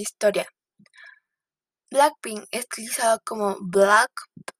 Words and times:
Historia 0.00 0.46
Blackpink, 1.90 2.44
estilizado 2.52 3.20
como 3.24 3.56
Black 3.60 4.10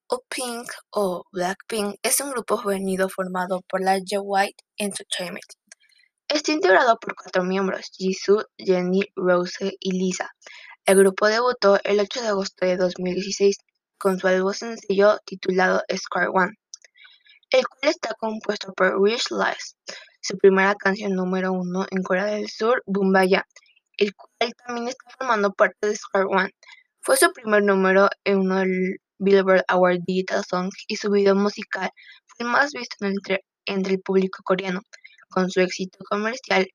o 0.08 0.22
Pink 0.28 0.68
o 0.90 1.24
Blackpink, 1.32 1.94
es 2.02 2.20
un 2.20 2.30
grupo 2.30 2.56
juvenil 2.56 3.08
formado 3.08 3.62
por 3.68 3.80
la 3.80 3.98
White 3.98 4.64
Entertainment. 4.76 5.44
Está 6.28 6.52
integrado 6.52 6.98
por 6.98 7.14
cuatro 7.14 7.44
miembros, 7.44 7.90
Jisoo, 7.96 8.44
Jennie, 8.58 9.12
Rose 9.14 9.76
y 9.80 9.92
Lisa. 9.92 10.30
El 10.84 10.98
grupo 10.98 11.28
debutó 11.28 11.78
el 11.84 12.00
8 12.00 12.20
de 12.20 12.28
agosto 12.28 12.66
de 12.66 12.76
2016 12.76 13.56
con 13.96 14.18
su 14.18 14.26
álbum 14.26 14.52
sencillo 14.52 15.18
titulado 15.24 15.82
Square 15.94 16.30
One, 16.34 16.58
el 17.50 17.66
cual 17.66 17.90
está 17.90 18.14
compuesto 18.18 18.72
por 18.74 18.96
Wish 18.96 19.30
Lies, 19.30 19.76
su 20.20 20.36
primera 20.36 20.74
canción 20.74 21.12
número 21.12 21.52
uno 21.52 21.86
en 21.90 22.02
Corea 22.02 22.24
del 22.24 22.48
Sur, 22.48 22.82
Bumbaya, 22.86 23.46
el 24.00 24.14
cual 24.16 24.52
también 24.66 24.88
está 24.88 25.04
formando 25.16 25.52
parte 25.52 25.86
de 25.86 25.94
Square 25.94 26.26
One. 26.26 26.50
Fue 27.02 27.16
su 27.16 27.32
primer 27.32 27.62
número 27.62 28.08
en 28.24 28.38
uno 28.38 28.58
del 28.60 28.96
Billboard 29.18 29.64
Award 29.68 30.00
Digital 30.06 30.42
Songs 30.44 30.74
y 30.88 30.96
su 30.96 31.10
video 31.10 31.34
musical 31.34 31.90
fue 32.26 32.46
el 32.46 32.52
más 32.52 32.72
visto 32.72 33.06
entre, 33.06 33.44
el 33.66 34.00
público 34.00 34.42
coreano, 34.42 34.80
con 35.28 35.50
su 35.50 35.60
éxito 35.60 35.98
comercial. 36.08 36.66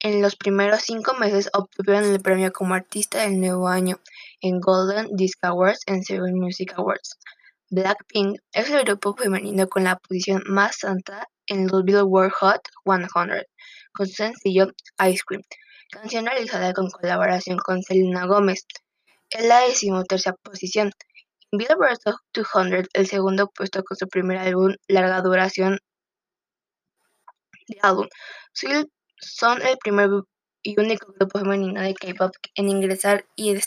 En 0.00 0.22
los 0.22 0.34
primeros 0.36 0.80
cinco 0.80 1.12
meses 1.14 1.50
obtuvieron 1.52 2.10
el 2.10 2.20
premio 2.20 2.50
como 2.50 2.72
artista 2.72 3.20
del 3.20 3.38
nuevo 3.38 3.68
año 3.68 4.00
en 4.40 4.58
Golden 4.58 5.08
Disc 5.14 5.38
Awards 5.42 5.80
y 5.86 6.02
Seoul 6.02 6.32
Music 6.32 6.72
Awards. 6.76 7.18
Blackpink 7.68 8.40
es 8.52 8.70
el 8.70 8.84
grupo 8.84 9.14
femenino 9.14 9.68
con 9.68 9.84
la 9.84 9.96
posición 9.96 10.42
más 10.46 10.84
alta 10.84 11.28
en 11.50 11.66
los 11.66 11.84
Billboard 11.84 12.30
Hot 12.30 12.62
100, 12.84 13.08
con 13.92 14.06
su 14.06 14.14
sencillo 14.14 14.68
Ice 15.06 15.22
Cream, 15.26 15.42
canción 15.90 16.26
realizada 16.26 16.72
con 16.72 16.90
colaboración 16.90 17.58
con 17.58 17.82
Selena 17.82 18.26
Gomez. 18.26 18.64
En 19.30 19.48
la 19.48 19.60
decimotercera 19.60 20.36
posición, 20.42 20.92
en 21.50 21.58
Billboard 21.58 21.98
200, 22.32 22.88
el 22.92 23.06
segundo 23.06 23.48
puesto 23.48 23.82
con 23.82 23.96
su 23.96 24.08
primer 24.08 24.38
álbum 24.38 24.74
larga 24.88 25.20
duración 25.20 25.78
de 27.68 27.78
álbum. 27.82 28.08
Son 29.18 29.60
el 29.62 29.76
primer 29.78 30.08
y 30.62 30.78
único 30.78 31.12
grupo 31.12 31.40
femenino 31.40 31.80
de 31.82 31.94
K-pop 31.94 32.32
en 32.54 32.68
ingresar 32.68 33.24
y, 33.34 33.58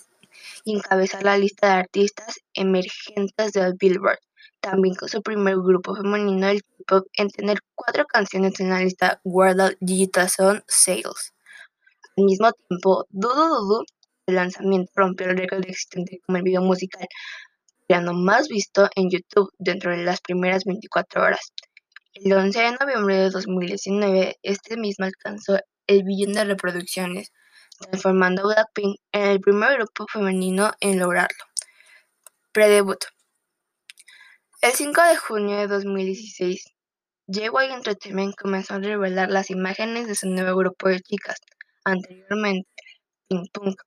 encabezar 0.66 1.24
la 1.24 1.38
lista 1.38 1.68
de 1.68 1.74
artistas 1.82 2.40
emergentes 2.54 3.52
del 3.52 3.74
Billboard. 3.80 4.20
También 4.60 4.96
con 4.96 5.10
su 5.10 5.22
primer 5.22 5.56
grupo 5.58 5.96
femenino 5.96 6.48
del 6.48 6.64
K-pop 6.64 7.08
en 7.14 7.30
tener 7.30 7.60
cuatro 7.76 8.06
canciones 8.06 8.60
en 8.60 8.70
la 8.70 8.80
lista 8.80 9.20
World 9.24 9.78
Digital 9.80 10.30
Song 10.30 10.62
Sales. 10.68 11.34
Al 12.18 12.26
mismo 12.26 12.52
tiempo, 12.68 13.06
Dudu 13.10 13.48
Dudu, 13.48 13.86
el 14.28 14.36
lanzamiento 14.36 14.92
rompió 14.96 15.28
el 15.28 15.38
récord 15.38 15.66
existente 15.66 16.20
como 16.26 16.38
el 16.38 16.44
video 16.44 16.62
musical 16.62 17.08
coreano 17.88 18.14
más 18.14 18.48
visto 18.48 18.90
en 18.96 19.10
YouTube 19.10 19.52
dentro 19.58 19.92
de 19.92 20.04
las 20.04 20.22
primeras 20.22 20.64
24 20.64 21.22
horas. 21.22 21.52
El 22.14 22.32
11 22.32 22.60
de 22.60 22.72
noviembre 22.80 23.16
de 23.18 23.30
2019, 23.32 24.38
este 24.44 24.78
mismo 24.78 25.06
alcanzó 25.06 25.58
el 25.88 26.04
billón 26.04 26.34
de 26.34 26.46
reproducciones, 26.46 27.32
transformando 27.80 28.44
a 28.44 28.54
Blackpink 28.54 28.98
en 29.12 29.22
el 29.24 29.42
primer 29.42 29.78
grupo 29.78 30.06
femenino 30.12 30.72
en 30.80 31.00
lograrlo. 31.00 31.44
Predebut. 32.52 33.06
El 34.64 34.72
5 34.72 35.02
de 35.02 35.18
junio 35.18 35.58
de 35.58 35.68
2016, 35.68 36.64
JY 37.28 37.74
Entertainment 37.74 38.34
comenzó 38.34 38.76
a 38.76 38.80
revelar 38.80 39.30
las 39.30 39.50
imágenes 39.50 40.08
de 40.08 40.16
su 40.16 40.30
nuevo 40.30 40.58
grupo 40.58 40.88
de 40.88 41.02
chicas, 41.02 41.36
anteriormente 41.84 42.70
Pink 43.28 43.52
Punk, 43.52 43.82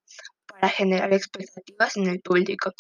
para 0.46 0.68
generar 0.68 1.14
expectativas 1.14 1.96
en 1.96 2.08
el 2.08 2.20
público. 2.20 2.72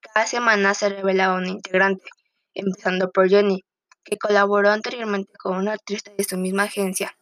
Cada 0.00 0.26
semana 0.26 0.74
se 0.74 0.90
revelaba 0.90 1.38
un 1.38 1.46
integrante, 1.46 2.04
empezando 2.52 3.10
por 3.10 3.30
Jenny, 3.30 3.64
que 4.04 4.18
colaboró 4.18 4.68
anteriormente 4.68 5.32
con 5.42 5.56
una 5.56 5.72
artista 5.72 6.12
de 6.18 6.24
su 6.24 6.36
misma 6.36 6.64
agencia. 6.64 7.16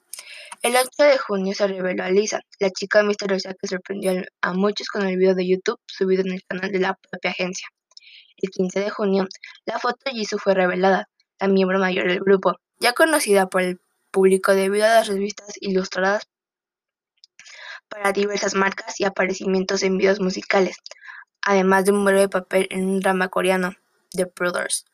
El 0.60 0.74
8 0.74 1.04
de 1.04 1.18
junio 1.18 1.54
se 1.54 1.68
reveló 1.68 2.02
a 2.02 2.10
Lisa, 2.10 2.40
la 2.58 2.70
chica 2.70 3.04
misteriosa 3.04 3.54
que 3.54 3.68
sorprendió 3.68 4.24
a 4.40 4.52
muchos 4.54 4.88
con 4.88 5.06
el 5.06 5.18
video 5.18 5.36
de 5.36 5.46
YouTube 5.46 5.78
subido 5.86 6.22
en 6.22 6.32
el 6.32 6.42
canal 6.42 6.72
de 6.72 6.80
la 6.80 6.94
propia 6.94 7.30
agencia. 7.30 7.68
El 8.36 8.50
15 8.50 8.80
de 8.80 8.90
junio, 8.90 9.26
la 9.64 9.78
foto 9.78 9.98
de 10.04 10.12
Jisoo 10.12 10.38
fue 10.38 10.54
revelada, 10.54 11.08
la 11.40 11.48
miembro 11.48 11.78
mayor 11.78 12.08
del 12.08 12.20
grupo, 12.20 12.56
ya 12.78 12.92
conocida 12.92 13.48
por 13.48 13.62
el 13.62 13.80
público 14.10 14.54
debido 14.54 14.84
a 14.86 14.94
las 14.94 15.08
revistas 15.08 15.54
ilustradas 15.60 16.28
para 17.88 18.12
diversas 18.12 18.54
marcas 18.54 19.00
y 19.00 19.04
aparecimientos 19.04 19.82
en 19.82 19.98
videos 19.98 20.20
musicales, 20.20 20.76
además 21.42 21.84
de 21.84 21.92
un 21.92 22.04
breve 22.04 22.28
papel 22.28 22.66
en 22.70 22.86
un 22.86 23.00
drama 23.00 23.28
coreano, 23.28 23.74
The 24.12 24.30
Brothers. 24.34 24.84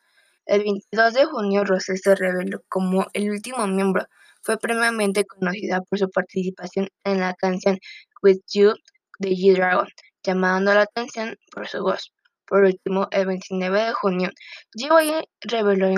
El 0.45 0.65
22 0.65 1.15
de 1.15 1.25
junio, 1.25 1.65
Rose 1.65 1.97
se 1.97 2.15
reveló 2.17 2.63
como 2.69 3.07
el 3.13 3.31
último 3.31 3.67
miembro. 3.69 4.07
Fue 4.43 4.59
previamente 4.59 5.25
conocida 5.25 5.83
por 5.83 5.99
su 6.01 6.11
participación 6.11 6.89
en 7.05 7.21
la 7.21 7.35
canción 7.35 7.79
With 8.23 8.41
You 8.53 8.75
de 9.21 9.31
G-Dragon, 9.31 9.89
llamando 10.25 10.75
la 10.75 10.83
atención 10.83 11.39
por 11.53 11.69
su 11.69 11.81
voz. 11.83 12.13
Por 12.47 12.65
último, 12.65 13.09
el 13.11 13.27
29 13.27 13.83
de 13.83 13.93
junio, 13.93 14.31
G.Y. 14.77 15.29
reveló 15.41 15.89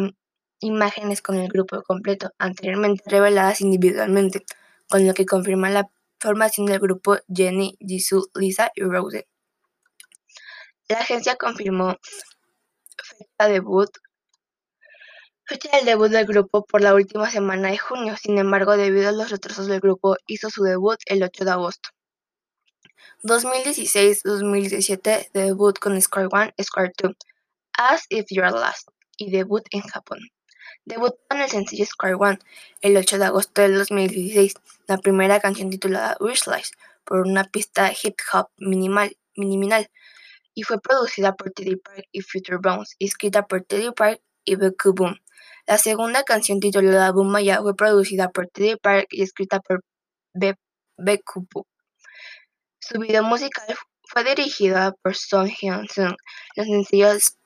imágenes 0.61 1.23
con 1.23 1.37
el 1.37 1.49
grupo 1.49 1.83
completo, 1.83 2.31
anteriormente 2.39 3.03
reveladas 3.07 3.61
individualmente, 3.61 4.45
con 4.89 5.07
lo 5.07 5.15
que 5.15 5.27
confirma 5.27 5.71
la 5.71 5.89
formación 6.21 6.67
del 6.67 6.81
grupo 6.81 7.19
Jenny, 7.29 7.77
Jisoo, 7.81 8.27
Lisa 8.35 8.71
y 8.75 8.83
Rose. 8.83 9.27
La 10.89 10.99
agencia 10.99 11.37
confirmó 11.37 11.97
fecha 13.03 13.49
debut 13.49 13.91
fecha 15.47 15.77
del 15.77 15.87
debut 15.87 16.11
del 16.11 16.27
grupo 16.27 16.65
por 16.65 16.81
la 16.81 16.95
última 16.95 17.31
semana 17.31 17.71
de 17.71 17.79
junio, 17.79 18.17
sin 18.17 18.39
embargo 18.39 18.77
debido 18.77 19.09
a 19.11 19.13
los 19.13 19.31
retrasos 19.31 19.67
del 19.67 19.81
grupo 19.81 20.17
hizo 20.27 20.51
su 20.51 20.63
debut 20.63 20.99
el 21.07 21.23
8 21.23 21.45
de 21.45 21.51
agosto. 21.51 21.91
2016-2017 23.23 25.31
debut 25.33 25.79
con 25.79 26.01
Square 26.01 26.29
One, 26.31 26.55
Square 26.63 26.93
2, 26.97 27.17
As 27.79 28.07
If 28.11 28.27
You're 28.31 28.51
Last 28.51 28.89
y 29.17 29.31
debut 29.31 29.65
en 29.71 29.83
Japón. 29.83 30.19
Debutó 30.85 31.19
en 31.31 31.41
el 31.41 31.49
sencillo 31.49 31.87
Square 31.87 32.15
One 32.15 32.39
el 32.83 32.97
8 32.97 33.19
de 33.19 33.25
agosto 33.25 33.63
del 33.63 33.79
2016, 33.79 34.55
la 34.87 34.99
primera 34.99 35.41
canción 35.41 35.71
titulada 35.71 36.17
Wish 36.21 36.47
Lies, 36.47 36.73
por 37.05 37.21
una 37.21 37.45
pista 37.45 37.93
hip 37.93 38.17
hop 38.33 38.49
minimal, 38.59 39.17
minimal 39.37 39.89
y 40.55 40.63
fue 40.63 40.81
producida 40.81 41.35
por 41.35 41.51
Teddy 41.51 41.77
Park 41.77 42.07
y 42.13 42.23
Future 42.23 42.59
Bones, 42.63 42.97
escrita 42.99 43.47
por 43.47 43.63
Teddy 43.63 43.91
Park 43.93 44.21
y 44.45 44.57
Beku 44.57 44.95
Boom. 44.95 45.19
La 45.67 45.79
segunda 45.79 46.23
canción 46.23 46.61
titulada 46.61 47.13
Boom 47.13 47.31
Maya 47.31 47.61
fue 47.61 47.75
producida 47.75 48.31
por 48.31 48.47
Teddy 48.49 48.77
Park 48.77 49.09
y 49.11 49.23
escrita 49.23 49.61
por 49.61 49.83
Beku 50.35 51.47
Boom. 51.53 51.65
Su 52.87 53.01
video 53.01 53.23
musical 53.23 53.75
fue 54.03 54.25
dirigido 54.25 54.95
por 55.01 55.17
Song 55.17 55.49
Hyun-sung. 55.49 56.17
Los 56.55 56.67
sencillos 56.67 57.39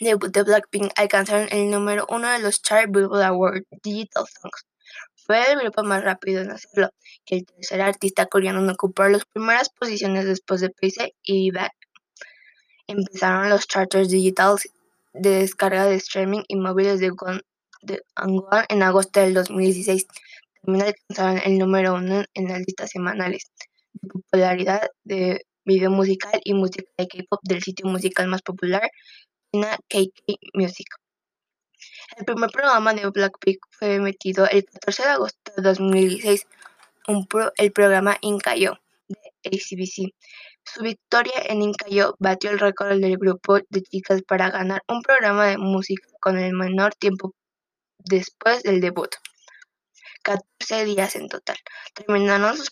de 0.00 0.14
Blackpink 0.14 0.90
alcanzaron 0.96 1.48
el 1.50 1.70
número 1.70 2.06
uno 2.08 2.30
de 2.30 2.38
los 2.38 2.62
Chart 2.62 2.90
Billboard 2.90 3.24
Award 3.24 3.64
Digital 3.82 4.24
Songs. 4.26 4.64
Fue 5.26 5.52
el 5.52 5.60
grupo 5.60 5.82
más 5.82 6.02
rápido 6.02 6.40
en 6.40 6.50
hacerlo, 6.50 6.88
que 7.26 7.36
el 7.36 7.44
tercer 7.44 7.82
artista 7.82 8.24
coreano 8.24 8.60
en 8.60 8.70
ocupar 8.70 9.10
las 9.10 9.26
primeras 9.26 9.68
posiciones 9.68 10.24
después 10.24 10.62
de 10.62 10.70
Pace 10.70 11.14
y 11.22 11.50
Back. 11.50 11.74
Empezaron 12.86 13.50
los 13.50 13.66
charters 13.66 14.08
digitales 14.08 14.70
de 15.12 15.40
descarga 15.40 15.84
de 15.84 15.96
streaming 15.96 16.42
y 16.48 16.56
móviles 16.56 17.00
de, 17.00 17.12
Angola 18.14 18.64
en 18.70 18.82
agosto 18.82 19.20
del 19.20 19.34
2016. 19.34 20.06
También 20.62 20.86
alcanzaron 20.86 21.42
el 21.44 21.58
número 21.58 21.92
uno 21.96 22.24
en 22.32 22.48
las 22.48 22.60
listas 22.60 22.88
semanales 22.88 23.50
de 23.94 24.08
popularidad 24.08 24.90
de 25.04 25.46
video 25.64 25.90
musical 25.90 26.40
y 26.44 26.54
música 26.54 26.90
de 26.98 27.08
K-pop 27.08 27.40
del 27.42 27.62
sitio 27.62 27.86
musical 27.86 28.28
más 28.28 28.42
popular, 28.42 28.90
China 29.52 29.76
KK 29.88 30.38
Music. 30.54 30.88
El 32.16 32.24
primer 32.24 32.50
programa 32.50 32.94
de 32.94 33.08
Blackpink 33.08 33.58
fue 33.70 33.94
emitido 33.94 34.46
el 34.48 34.64
14 34.64 35.02
de 35.02 35.08
agosto 35.08 35.52
de 35.56 35.62
2016, 35.62 36.46
el 37.56 37.72
programa 37.72 38.16
Incayo 38.20 38.78
de 39.08 39.18
ACBC. 39.44 40.14
Su 40.64 40.82
victoria 40.82 41.34
en 41.46 41.62
Incayo 41.62 42.16
batió 42.18 42.50
el 42.50 42.58
récord 42.58 42.98
del 43.00 43.18
grupo 43.18 43.58
de 43.68 43.82
chicas 43.82 44.22
para 44.22 44.50
ganar 44.50 44.82
un 44.88 45.02
programa 45.02 45.46
de 45.46 45.58
música 45.58 46.08
con 46.20 46.38
el 46.38 46.54
menor 46.54 46.94
tiempo 46.94 47.34
después 47.98 48.62
del 48.62 48.80
debut. 48.80 49.10
14 50.22 50.86
días 50.86 51.16
en 51.16 51.28
total. 51.28 51.56
Terminaron 51.94 52.56
sus 52.56 52.70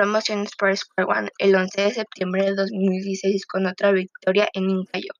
promociones 0.00 0.52
por 0.56 0.74
Square 0.74 1.12
One 1.18 1.30
el 1.36 1.54
11 1.54 1.82
de 1.82 1.92
septiembre 1.92 2.44
de 2.46 2.54
2016 2.54 3.44
con 3.44 3.66
otra 3.66 3.92
victoria 3.92 4.48
en 4.54 4.70
Incayo. 4.70 5.12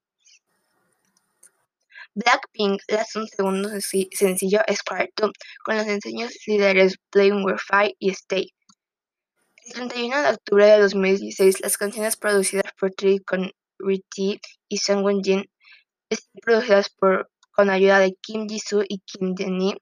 Blackpink 2.15 2.81
lanzó 2.87 3.19
un 3.19 3.27
segundo 3.27 3.69
sencillo 3.79 4.59
Square 4.73 5.13
2 5.15 5.31
con 5.63 5.77
los 5.77 5.85
sencillos 5.85 6.31
líderes 6.47 6.95
Playing 7.11 7.45
With 7.45 7.59
Fire 7.59 7.93
y 7.99 8.09
Stay. 8.09 8.51
El 9.65 9.73
31 9.73 10.21
de 10.23 10.29
octubre 10.29 10.65
de 10.65 10.79
2016, 10.79 11.61
las 11.61 11.77
canciones 11.77 12.17
producidas 12.17 12.73
por 12.79 12.89
Trey 12.91 13.19
con 13.19 13.51
Riti 13.77 14.39
y 14.67 14.77
Sung 14.77 15.05
Jin 15.23 15.45
están 16.09 16.41
producidas 16.41 16.89
por, 16.89 17.29
con 17.51 17.69
ayuda 17.69 17.99
de 17.99 18.15
Kim 18.19 18.49
Jisoo 18.49 18.81
y 18.89 18.97
Kim 19.05 19.35
Denny 19.35 19.75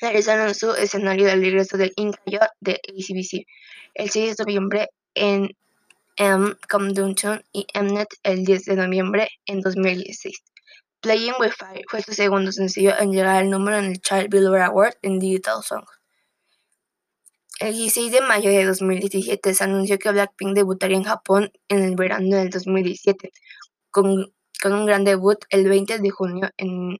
realizaron 0.00 0.54
su 0.54 0.72
escenario 0.72 1.26
del 1.26 1.42
regreso 1.42 1.76
del 1.76 1.92
Incayo 1.96 2.40
de 2.60 2.80
ACBC 2.88 3.46
el 3.94 4.10
6 4.10 4.36
de 4.36 4.44
noviembre 4.44 4.88
en 5.14 5.56
M. 6.16 6.54
Downtown 6.92 7.42
y 7.52 7.66
Mnet 7.74 8.08
el 8.22 8.44
10 8.44 8.64
de 8.64 8.76
noviembre 8.76 9.28
en 9.46 9.60
2016. 9.60 10.42
Playing 11.00 11.34
With 11.40 11.52
Fire 11.56 11.84
fue 11.88 12.02
su 12.02 12.12
segundo 12.12 12.52
sencillo 12.52 12.92
en 12.98 13.12
llegar 13.12 13.36
al 13.36 13.50
número 13.50 13.78
en 13.78 13.86
el 13.86 14.00
Child 14.00 14.28
Billboard 14.28 14.62
Award 14.62 14.94
en 15.02 15.18
Digital 15.18 15.62
Songs. 15.62 15.88
El 17.58 17.74
16 17.74 18.12
de 18.12 18.20
mayo 18.20 18.50
de 18.50 18.64
2017 18.64 19.54
se 19.54 19.64
anunció 19.64 19.98
que 19.98 20.10
Blackpink 20.10 20.54
debutaría 20.54 20.96
en 20.96 21.04
Japón 21.04 21.52
en 21.68 21.84
el 21.84 21.94
verano 21.94 22.36
del 22.36 22.50
2017, 22.50 23.32
con, 23.90 24.32
con 24.62 24.72
un 24.72 24.86
gran 24.86 25.04
debut 25.04 25.38
el 25.50 25.68
20 25.68 25.98
de 25.98 26.10
junio 26.10 26.50
en 26.56 26.98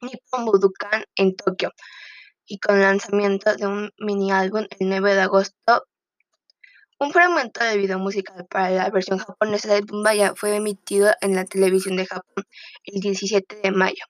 Nippon 0.00 0.44
Budokan 0.44 1.04
en 1.16 1.34
Tokio, 1.36 1.72
y 2.46 2.58
con 2.58 2.80
lanzamiento 2.80 3.54
de 3.56 3.66
un 3.66 3.90
mini 3.98 4.32
álbum 4.32 4.66
el 4.78 4.88
9 4.88 5.14
de 5.14 5.20
agosto. 5.20 5.84
Un 6.98 7.12
fragmento 7.12 7.62
del 7.62 7.78
video 7.78 7.98
musical 7.98 8.46
para 8.50 8.70
la 8.70 8.90
versión 8.90 9.18
japonesa 9.18 9.72
de 9.72 9.82
Bumbaya 9.82 10.34
fue 10.34 10.56
emitido 10.56 11.10
en 11.20 11.34
la 11.34 11.44
televisión 11.44 11.96
de 11.96 12.06
Japón 12.06 12.44
el 12.84 13.00
17 13.00 13.60
de 13.62 13.70
mayo. 13.70 14.04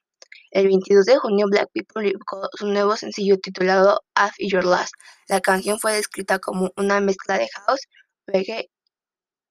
El 0.51 0.67
22 0.67 1.05
de 1.05 1.17
junio, 1.17 1.45
Blackpink 1.47 1.93
publicó 1.93 2.49
su 2.53 2.65
nuevo 2.67 2.97
sencillo 2.97 3.37
titulado 3.37 4.01
After 4.15 4.47
Your 4.47 4.65
Last. 4.65 4.93
La 5.27 5.41
canción 5.41 5.79
fue 5.79 5.93
descrita 5.93 6.39
como 6.39 6.71
una 6.75 6.99
mezcla 7.01 7.37
de 7.37 7.47
house, 7.49 7.81
reggae 8.25 8.71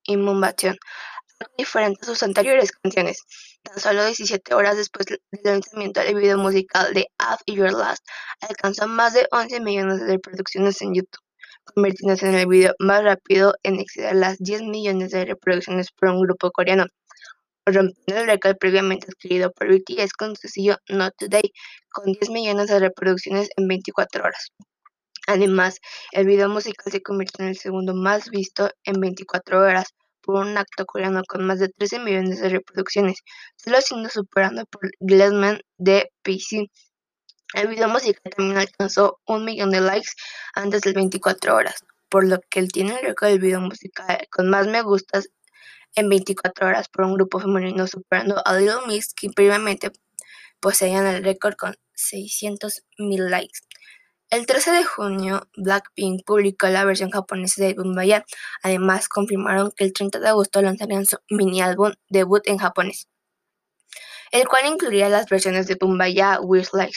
y 0.02 0.16
mumbación, 0.16 0.76
diferente 1.56 2.00
a 2.02 2.06
sus 2.06 2.22
anteriores 2.22 2.72
canciones. 2.72 3.22
Tan 3.62 3.78
solo 3.78 4.04
17 4.04 4.54
horas 4.54 4.76
después 4.76 5.06
del 5.06 5.20
lanzamiento 5.44 6.00
del 6.00 6.16
video 6.16 6.38
musical 6.38 6.92
de 6.94 7.06
After 7.18 7.54
Your 7.54 7.72
Last, 7.72 8.04
alcanzó 8.40 8.88
más 8.88 9.14
de 9.14 9.26
11 9.30 9.60
millones 9.60 10.00
de 10.00 10.06
reproducciones 10.06 10.80
en 10.82 10.94
YouTube, 10.94 11.22
convirtiéndose 11.64 12.28
en 12.28 12.34
el 12.34 12.46
video 12.46 12.74
más 12.78 13.02
rápido 13.04 13.54
en 13.62 13.78
exceder 13.78 14.16
las 14.16 14.38
10 14.38 14.62
millones 14.62 15.10
de 15.10 15.24
reproducciones 15.24 15.90
por 15.92 16.10
un 16.10 16.20
grupo 16.20 16.50
coreano, 16.50 16.86
rompiendo 17.66 18.22
el 18.22 18.26
récord 18.26 18.56
previamente 18.56 19.06
adquirido 19.10 19.52
por 19.52 19.68
BTS 19.68 20.12
con 20.14 20.34
su 20.34 20.42
sencillo 20.42 20.78
Not 20.88 21.14
Today, 21.18 21.52
con 21.90 22.12
10 22.12 22.30
millones 22.30 22.68
de 22.68 22.80
reproducciones 22.80 23.48
en 23.56 23.68
24 23.68 24.24
horas. 24.24 24.52
Además, 25.26 25.78
el 26.12 26.26
video 26.26 26.48
musical 26.48 26.90
se 26.90 27.02
convirtió 27.02 27.44
en 27.44 27.50
el 27.50 27.58
segundo 27.58 27.94
más 27.94 28.30
visto 28.30 28.70
en 28.84 28.98
24 28.98 29.60
horas, 29.60 29.94
por 30.22 30.36
un 30.36 30.56
acto 30.58 30.86
coreano 30.86 31.22
con 31.26 31.44
más 31.46 31.58
de 31.60 31.68
13 31.68 32.00
millones 32.00 32.40
de 32.40 32.48
reproducciones, 32.48 33.18
solo 33.56 33.80
siendo 33.80 34.08
superado 34.08 34.64
por 34.66 34.90
Glassman 35.00 35.60
de 35.78 36.10
PC. 36.22 36.70
El 37.54 37.68
video 37.68 37.88
musical 37.88 38.32
también 38.36 38.58
alcanzó 38.58 39.20
un 39.26 39.44
millón 39.44 39.70
de 39.70 39.80
likes 39.80 40.10
antes 40.54 40.82
de 40.82 40.92
24 40.92 41.54
horas, 41.54 41.84
por 42.08 42.26
lo 42.26 42.40
que 42.50 42.60
él 42.60 42.68
tiene 42.70 42.94
el 42.94 43.06
récord 43.06 43.28
del 43.28 43.40
video 43.40 43.60
musical 43.60 44.26
con 44.30 44.48
más 44.50 44.66
me 44.66 44.82
gustas 44.82 45.28
en 45.94 46.08
24 46.08 46.66
horas 46.66 46.88
por 46.88 47.04
un 47.04 47.14
grupo 47.14 47.40
femenino, 47.40 47.86
superando 47.86 48.42
a 48.44 48.56
Little 48.56 48.86
Mix, 48.86 49.14
que 49.14 49.30
previamente 49.30 49.90
poseían 50.60 51.06
el 51.06 51.24
récord 51.24 51.54
con 51.56 51.74
600 51.94 52.82
mil 52.98 53.30
likes. 53.30 53.60
El 54.30 54.44
13 54.44 54.72
de 54.72 54.84
junio, 54.84 55.48
Blackpink 55.56 56.22
publicó 56.26 56.66
la 56.68 56.84
versión 56.84 57.10
japonesa 57.10 57.64
de 57.64 57.72
Bumbaya. 57.72 58.26
Además, 58.62 59.08
confirmaron 59.08 59.72
que 59.74 59.84
el 59.84 59.94
30 59.94 60.20
de 60.20 60.28
agosto 60.28 60.60
lanzarían 60.60 61.06
su 61.06 61.16
mini 61.30 61.62
álbum 61.62 61.92
debut 62.10 62.42
en 62.46 62.58
japonés, 62.58 63.08
el 64.30 64.46
cual 64.46 64.66
incluiría 64.66 65.08
las 65.08 65.30
versiones 65.30 65.66
de 65.66 65.76
Bumbaya, 65.80 66.40
Wish 66.42 66.68
Like 66.74 66.92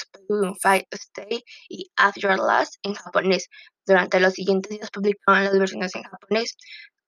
Fight 0.62 0.88
Stay 0.92 1.46
y 1.70 1.90
After 1.96 2.38
Last 2.38 2.76
en 2.84 2.96
japonés. 2.96 3.50
Durante 3.86 4.20
los 4.20 4.34
siguientes 4.34 4.70
días 4.70 4.92
publicaron 4.92 5.46
las 5.46 5.58
versiones 5.58 5.96
en 5.96 6.04
japonés 6.04 6.58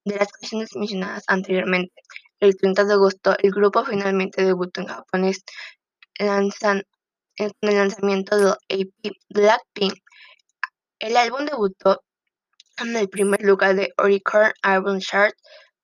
de 0.05 0.15
las 0.15 0.31
canciones 0.31 0.69
mencionadas 0.75 1.23
anteriormente. 1.27 2.01
El 2.39 2.55
30 2.55 2.85
de 2.85 2.93
agosto, 2.93 3.35
el 3.39 3.51
grupo 3.51 3.83
finalmente 3.83 4.45
debutó 4.45 4.79
en 4.79 4.87
japonés 4.87 5.43
lanzan, 6.17 6.83
el 7.35 7.51
lanzamiento 7.61 8.37
del 8.37 8.51
AP 8.69 9.11
Blackpink 9.29 9.95
el 11.03 11.17
álbum 11.17 11.45
debutó 11.45 12.01
en 12.77 12.95
el 12.95 13.09
primer 13.09 13.41
lugar 13.41 13.75
de 13.75 13.93
Oricon 13.97 14.53
Album 14.61 14.99
Chart 14.99 15.35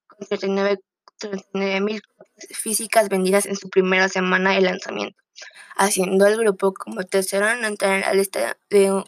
con 0.08 0.26
39.000 0.28 2.02
copias 2.02 2.58
físicas 2.58 3.10
vendidas 3.10 3.46
en 3.46 3.58
su 3.58 3.70
primera 3.70 4.08
semana 4.08 4.54
de 4.54 4.62
lanzamiento, 4.62 5.22
haciendo 5.76 6.26
al 6.26 6.38
grupo 6.38 6.74
como 6.74 7.04
tercero 7.04 7.50
en 7.50 7.66
entrar 7.66 8.02
a 8.04 8.08
la 8.08 8.14
lista, 8.14 8.58
de, 8.70 9.04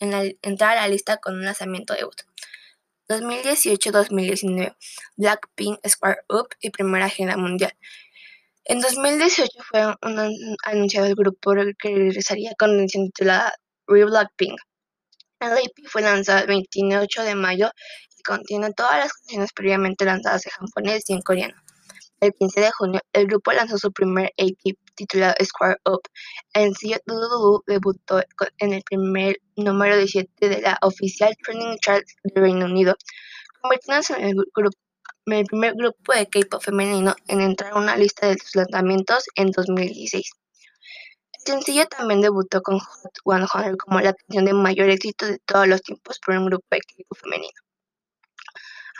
en 0.00 0.36
entrar 0.42 0.76
a 0.76 0.82
la 0.82 0.88
lista 0.88 1.18
con 1.18 1.34
un 1.34 1.44
lanzamiento 1.44 1.94
debut. 1.94 2.20
2018-2019, 3.08 4.76
Blackpink 5.16 5.78
Square 5.86 6.22
Up 6.28 6.48
y 6.60 6.70
primera 6.70 7.06
agenda 7.06 7.36
mundial. 7.36 7.72
En 8.64 8.80
2018 8.80 9.48
fue 9.62 9.94
anunciado 10.64 11.06
el 11.06 11.14
grupo 11.14 11.52
que 11.78 11.94
regresaría 11.94 12.52
con 12.58 12.70
una 12.70 12.80
edición 12.80 13.06
titulada 13.06 13.54
Real 13.86 14.06
Blackpink. 14.06 14.58
El 15.42 15.58
EP 15.58 15.88
fue 15.88 16.02
lanzado 16.02 16.38
el 16.38 16.46
28 16.46 17.24
de 17.24 17.34
mayo 17.34 17.68
y 18.16 18.22
contiene 18.22 18.72
todas 18.74 18.96
las 18.98 19.12
canciones 19.12 19.52
previamente 19.52 20.04
lanzadas 20.04 20.46
en 20.46 20.52
japonés 20.52 21.02
y 21.08 21.14
en 21.14 21.20
coreano. 21.20 21.60
El 22.20 22.32
15 22.32 22.60
de 22.60 22.70
junio, 22.70 23.00
el 23.12 23.26
grupo 23.26 23.50
lanzó 23.50 23.76
su 23.76 23.90
primer 23.90 24.30
EP 24.36 24.78
titulado 24.94 25.34
Square 25.44 25.78
Up. 25.84 26.02
El 26.54 26.66
sencillo 26.66 26.98
Lulu 27.06 27.64
debutó 27.66 28.22
en 28.58 28.72
el 28.72 28.82
primer 28.84 29.38
número 29.56 29.96
17 29.96 30.48
de 30.48 30.60
la 30.60 30.78
oficial 30.80 31.34
Trending 31.44 31.76
Chart 31.78 32.04
del 32.22 32.40
Reino 32.40 32.66
Unido, 32.66 32.94
convirtiéndose 33.60 34.14
en 34.14 34.38
el, 34.38 34.44
en 35.26 35.32
el 35.32 35.44
primer 35.46 35.74
grupo 35.74 36.12
de 36.12 36.28
K-pop 36.28 36.62
femenino 36.62 37.16
en 37.26 37.40
entrar 37.40 37.72
a 37.72 37.80
una 37.80 37.96
lista 37.96 38.28
de 38.28 38.38
sus 38.38 38.54
lanzamientos 38.54 39.24
en 39.34 39.50
2016. 39.50 40.30
El 41.44 41.54
sencillo 41.54 41.86
también 41.86 42.20
debutó 42.20 42.62
con 42.62 42.78
Hot 42.78 43.12
100 43.24 43.76
como 43.76 44.00
la 44.00 44.14
canción 44.14 44.44
de 44.44 44.54
mayor 44.54 44.90
éxito 44.90 45.26
de 45.26 45.40
todos 45.40 45.66
los 45.66 45.82
tiempos 45.82 46.20
por 46.20 46.36
un 46.36 46.46
grupo 46.46 46.64
de 46.70 46.76
equipo 46.76 47.16
femenino, 47.16 47.60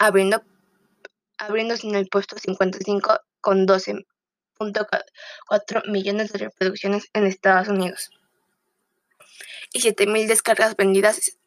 abriendo, 0.01 0.43
abriéndose 1.39 1.87
en 1.87 1.95
el 1.95 2.09
puesto 2.09 2.37
55 2.37 3.21
con 3.41 3.65
12.4 3.65 5.89
millones 5.89 6.33
de 6.33 6.41
reproducciones 6.41 7.07
en 7.13 7.27
Estados 7.27 7.69
Unidos. 7.69 8.11
Y 9.73 9.81
7.000 9.81 10.27
descargas 10.27 10.75
vendidas 10.75 11.39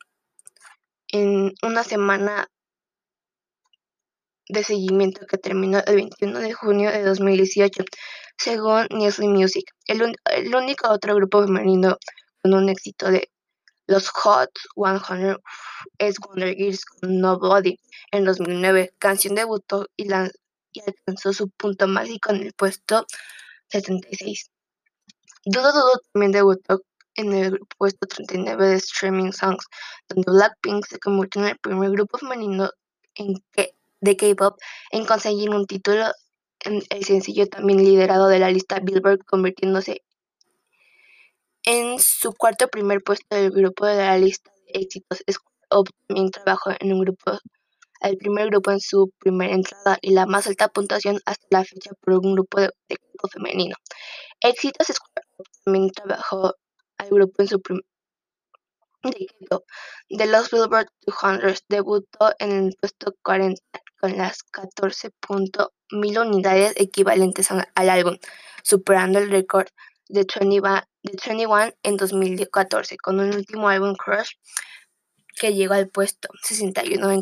en 1.09 1.53
una 1.61 1.83
semana 1.83 2.47
de 4.47 4.63
seguimiento 4.63 5.25
que 5.25 5.37
terminó 5.37 5.79
el 5.85 5.95
21 5.95 6.39
de 6.39 6.53
junio 6.53 6.89
de 6.89 7.03
2018 7.03 7.83
según 8.37 8.87
Nestle 8.91 9.27
Music. 9.27 9.65
El, 9.85 10.01
único 10.55 10.89
otro 10.89 11.15
grupo 11.15 11.43
femenino 11.43 11.97
con 12.41 12.53
un 12.53 12.69
éxito 12.69 13.09
de 13.09 13.29
los 13.87 14.09
Hot 14.09 14.51
100 14.75 15.37
es 15.99 16.15
Wonder 16.19 16.55
Girls 16.55 16.85
con 16.85 17.19
Nobody 17.19 17.79
en 18.11 18.25
2009. 18.25 18.93
Canción 18.99 19.35
debutó 19.35 19.87
y, 19.95 20.07
alcanzó 20.11 21.33
su 21.33 21.49
punto 21.49 21.87
mágico 21.87 22.31
en 22.31 22.41
el 22.41 22.53
puesto 22.53 23.05
76. 23.69 24.51
Dudo 25.45 25.71
Dudo 25.71 26.01
también 26.11 26.31
debutó 26.31 26.81
en 27.15 27.33
el 27.33 27.59
puesto 27.77 28.07
39 28.07 28.67
de 28.67 28.75
Streaming 28.75 29.31
Songs, 29.31 29.65
donde 30.09 30.29
Blackpink 30.31 30.85
se 30.85 30.99
convirtió 30.99 31.41
en 31.41 31.49
el 31.49 31.57
primer 31.59 31.91
grupo 31.91 32.17
femenino 32.17 32.69
en 33.15 33.35
de 34.01 34.17
K-pop 34.17 34.57
en 34.91 35.05
conseguir 35.05 35.49
un 35.49 35.65
título 35.65 36.05
el 36.65 37.05
sencillo 37.05 37.47
también 37.47 37.83
liderado 37.83 38.27
de 38.27 38.39
la 38.39 38.49
lista 38.49 38.79
Billboard, 38.79 39.19
convirtiéndose 39.25 40.01
en 41.63 41.99
su 41.99 42.33
cuarto 42.33 42.67
primer 42.67 43.01
puesto 43.03 43.35
del 43.35 43.51
grupo 43.51 43.85
de 43.85 43.97
la 43.97 44.17
lista 44.17 44.51
de 44.65 44.81
éxitos. 44.81 45.23
Square 45.29 45.91
también 46.07 46.31
trabajó 46.31 46.71
en 46.79 46.93
un 46.93 47.01
grupo, 47.01 47.39
el 48.01 48.17
primer 48.17 48.49
grupo 48.49 48.71
en 48.71 48.79
su 48.79 49.11
primera 49.19 49.53
entrada 49.53 49.97
y 50.01 50.13
la 50.13 50.25
más 50.25 50.47
alta 50.47 50.67
puntuación 50.67 51.19
hasta 51.25 51.47
la 51.49 51.63
fecha 51.63 51.91
por 52.01 52.15
un 52.15 52.33
grupo 52.33 52.59
de, 52.59 52.69
equipo 52.89 53.27
femenino. 53.27 53.75
Éxitos 54.41 54.87
Square 54.87 55.27
también 55.63 55.89
trabajó 55.91 56.53
al 56.97 57.09
grupo 57.09 57.41
en 57.41 57.47
su 57.47 57.61
primer 57.61 57.83
de 60.09 60.25
los 60.25 60.49
Billboard 60.49 60.87
200 61.05 61.63
debutó 61.69 62.33
en 62.39 62.51
el 62.51 62.75
puesto 62.79 63.13
40 63.21 63.61
con 64.05 64.17
las 64.17 64.45
14.000 64.51 66.27
unidades 66.27 66.73
equivalentes 66.75 67.49
al 67.49 67.89
álbum, 67.89 68.17
superando 68.61 69.17
el 69.17 69.31
récord 69.31 69.67
de 70.09 70.27
21, 71.03 71.73
en 71.81 71.97
2014 71.97 72.97
con 72.97 73.19
un 73.19 73.33
último 73.33 73.67
álbum 73.67 73.95
Crush 73.95 74.33
que 75.35 75.55
llegó 75.55 75.73
al 75.73 75.89
puesto 75.89 76.29
61 76.43 77.09
En 77.09 77.21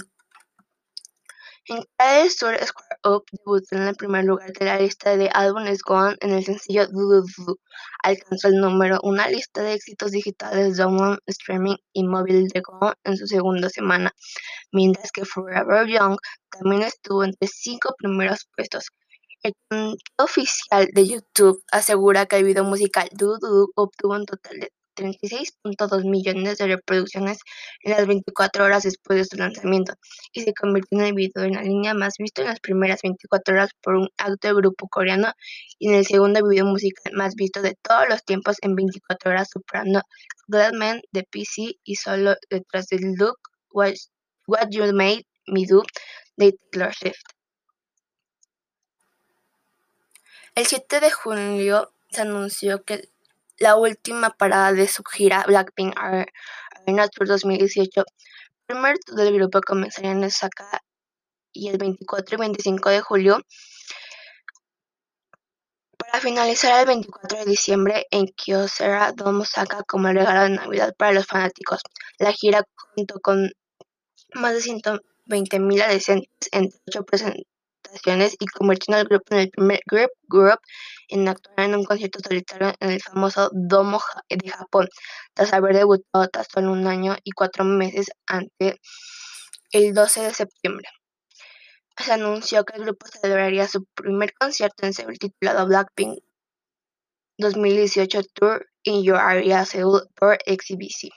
Sur, 1.65 2.57
Square 2.57 2.99
Up 3.05 3.23
debutó 3.31 3.75
en 3.77 3.83
el 3.83 3.95
primer 3.95 4.25
lugar 4.25 4.51
de 4.51 4.65
la 4.65 4.77
lista 4.77 5.15
de 5.15 5.29
álbumes 5.33 5.81
Gone 5.81 6.17
en 6.19 6.31
el 6.31 6.43
sencillo 6.43 6.87
Do 6.87 7.21
Do 7.21 7.57
Alcanzó 8.03 8.49
el 8.49 8.59
número 8.59 8.99
una 9.01 9.29
lista 9.29 9.63
de 9.63 9.73
éxitos 9.73 10.11
digitales 10.11 10.75
download, 10.75 11.19
streaming 11.25 11.77
y 11.93 12.03
móvil 12.03 12.49
de 12.49 12.61
Gone 12.61 12.95
en 13.05 13.15
su 13.15 13.27
segunda 13.27 13.69
semana, 13.69 14.11
mientras 14.73 15.09
que 15.13 15.23
Forever 15.23 15.87
Young 15.87 16.17
también 16.51 16.81
estuvo 16.81 17.23
entre 17.23 17.47
cinco 17.47 17.95
primeros 17.97 18.45
puestos. 18.55 18.89
El 19.41 19.53
oficial 20.17 20.87
de 20.93 21.07
YouTube 21.07 21.63
asegura 21.71 22.25
que 22.25 22.37
el 22.37 22.43
video 22.43 22.65
musical 22.65 23.07
Do 23.13 23.37
Do 23.39 23.67
obtuvo 23.75 24.15
un 24.15 24.25
total 24.25 24.59
de 24.59 24.71
36.2 24.95 26.05
millones 26.05 26.57
de 26.57 26.67
reproducciones 26.67 27.39
en 27.81 27.91
las 27.91 28.07
24 28.07 28.63
horas 28.63 28.83
después 28.83 29.19
de 29.19 29.25
su 29.25 29.37
lanzamiento 29.37 29.93
y 30.31 30.41
se 30.41 30.53
convirtió 30.53 30.99
en 30.99 31.05
el 31.05 31.13
video 31.13 31.43
en 31.43 31.53
la 31.53 31.61
línea 31.61 31.93
más 31.93 32.15
visto 32.17 32.41
en 32.41 32.47
las 32.47 32.59
primeras 32.59 33.01
24 33.01 33.53
horas 33.53 33.69
por 33.81 33.95
un 33.95 34.09
acto 34.17 34.47
del 34.47 34.57
grupo 34.57 34.87
coreano 34.87 35.31
y 35.79 35.89
en 35.89 35.95
el 35.95 36.05
segundo 36.05 36.47
video 36.47 36.65
musical 36.65 37.13
más 37.13 37.35
visto 37.35 37.61
de 37.61 37.75
todos 37.81 38.07
los 38.09 38.23
tiempos 38.23 38.57
en 38.61 38.75
24 38.75 39.31
horas 39.31 39.49
superando 39.51 40.01
Glad 40.47 40.73
Man 40.73 41.01
de 41.11 41.23
PC 41.23 41.77
y 41.83 41.95
solo 41.95 42.35
detrás 42.49 42.87
de 42.87 42.99
Look 43.17 43.39
What, 43.71 43.93
What 44.47 44.67
You 44.69 44.93
Made 44.93 45.25
Me 45.47 45.65
Do 45.67 45.83
de 46.37 46.55
Taylor 46.71 46.93
Swift. 46.93 47.23
El 50.55 50.67
7 50.67 50.99
de 50.99 51.11
julio 51.11 51.93
se 52.11 52.21
anunció 52.21 52.83
que 52.83 53.09
la 53.63 53.77
última 53.77 54.29
parada 54.31 54.73
de 54.73 54.89
su 54.89 55.03
gira 55.05 55.45
Blackpink 55.47 55.93
Arena 55.97 57.07
Tour 57.07 57.29
2018. 57.29 58.01
El 58.01 58.05
primer 58.65 58.97
del 59.15 59.33
grupo 59.33 59.61
comenzaría 59.61 60.11
en 60.11 60.21
Osaka 60.21 60.81
y 61.53 61.69
el 61.69 61.77
24 61.77 62.35
y 62.35 62.39
25 62.39 62.89
de 62.89 62.99
julio 62.99 63.39
para 65.97 66.19
finalizar 66.19 66.81
el 66.81 66.87
24 66.87 67.39
de 67.39 67.45
diciembre 67.45 68.05
en 68.11 68.25
Kyocera 68.27 69.13
Dome 69.13 69.43
Osaka 69.43 69.83
como 69.87 70.09
regalo 70.09 70.41
de 70.43 70.49
Navidad 70.49 70.93
para 70.97 71.13
los 71.13 71.25
fanáticos. 71.25 71.79
La 72.19 72.33
gira 72.33 72.65
contó 72.75 73.21
con 73.21 73.49
más 74.33 74.53
de 74.55 74.59
120.000 74.59 75.81
adolescentes 75.83 76.49
entre 76.51 76.79
ocho 76.85 77.05
presentaciones 77.05 77.52
y 78.39 78.45
convirtiendo 78.47 78.99
al 78.99 79.07
grupo 79.07 79.35
en 79.35 79.39
el 79.41 79.49
primer 79.49 79.79
group 79.85 80.11
group 80.27 80.59
en 81.09 81.27
actuar 81.27 81.67
en 81.67 81.75
un 81.75 81.83
concierto 81.83 82.19
solitario 82.19 82.73
en 82.79 82.91
el 82.91 83.01
famoso 83.01 83.49
Domo 83.53 84.01
de 84.29 84.49
Japón, 84.49 84.87
tras 85.33 85.53
haber 85.53 85.75
debutado 85.75 86.27
tan 86.27 86.45
solo 86.45 86.71
un 86.71 86.87
año 86.87 87.15
y 87.23 87.31
cuatro 87.31 87.63
meses 87.63 88.11
antes 88.25 88.75
el 89.71 89.93
12 89.93 90.21
de 90.21 90.33
septiembre. 90.33 90.87
Se 91.97 92.11
anunció 92.11 92.63
que 92.65 92.77
el 92.77 92.85
grupo 92.85 93.05
celebraría 93.07 93.67
su 93.67 93.85
primer 93.95 94.33
concierto 94.33 94.85
en 94.85 94.93
Seúl 94.93 95.19
titulado 95.19 95.67
Blackpink 95.67 96.19
2018 97.37 98.21
Tour 98.33 98.65
in 98.83 99.03
Your 99.03 99.17
Area 99.17 99.65
Seoul 99.65 100.07
por 100.15 100.37
XBC. 100.45 101.09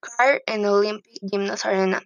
Car 0.00 0.42
en 0.46 0.64
Olympic 0.66 1.18
Gymnast 1.30 1.66
Arena. 1.66 2.02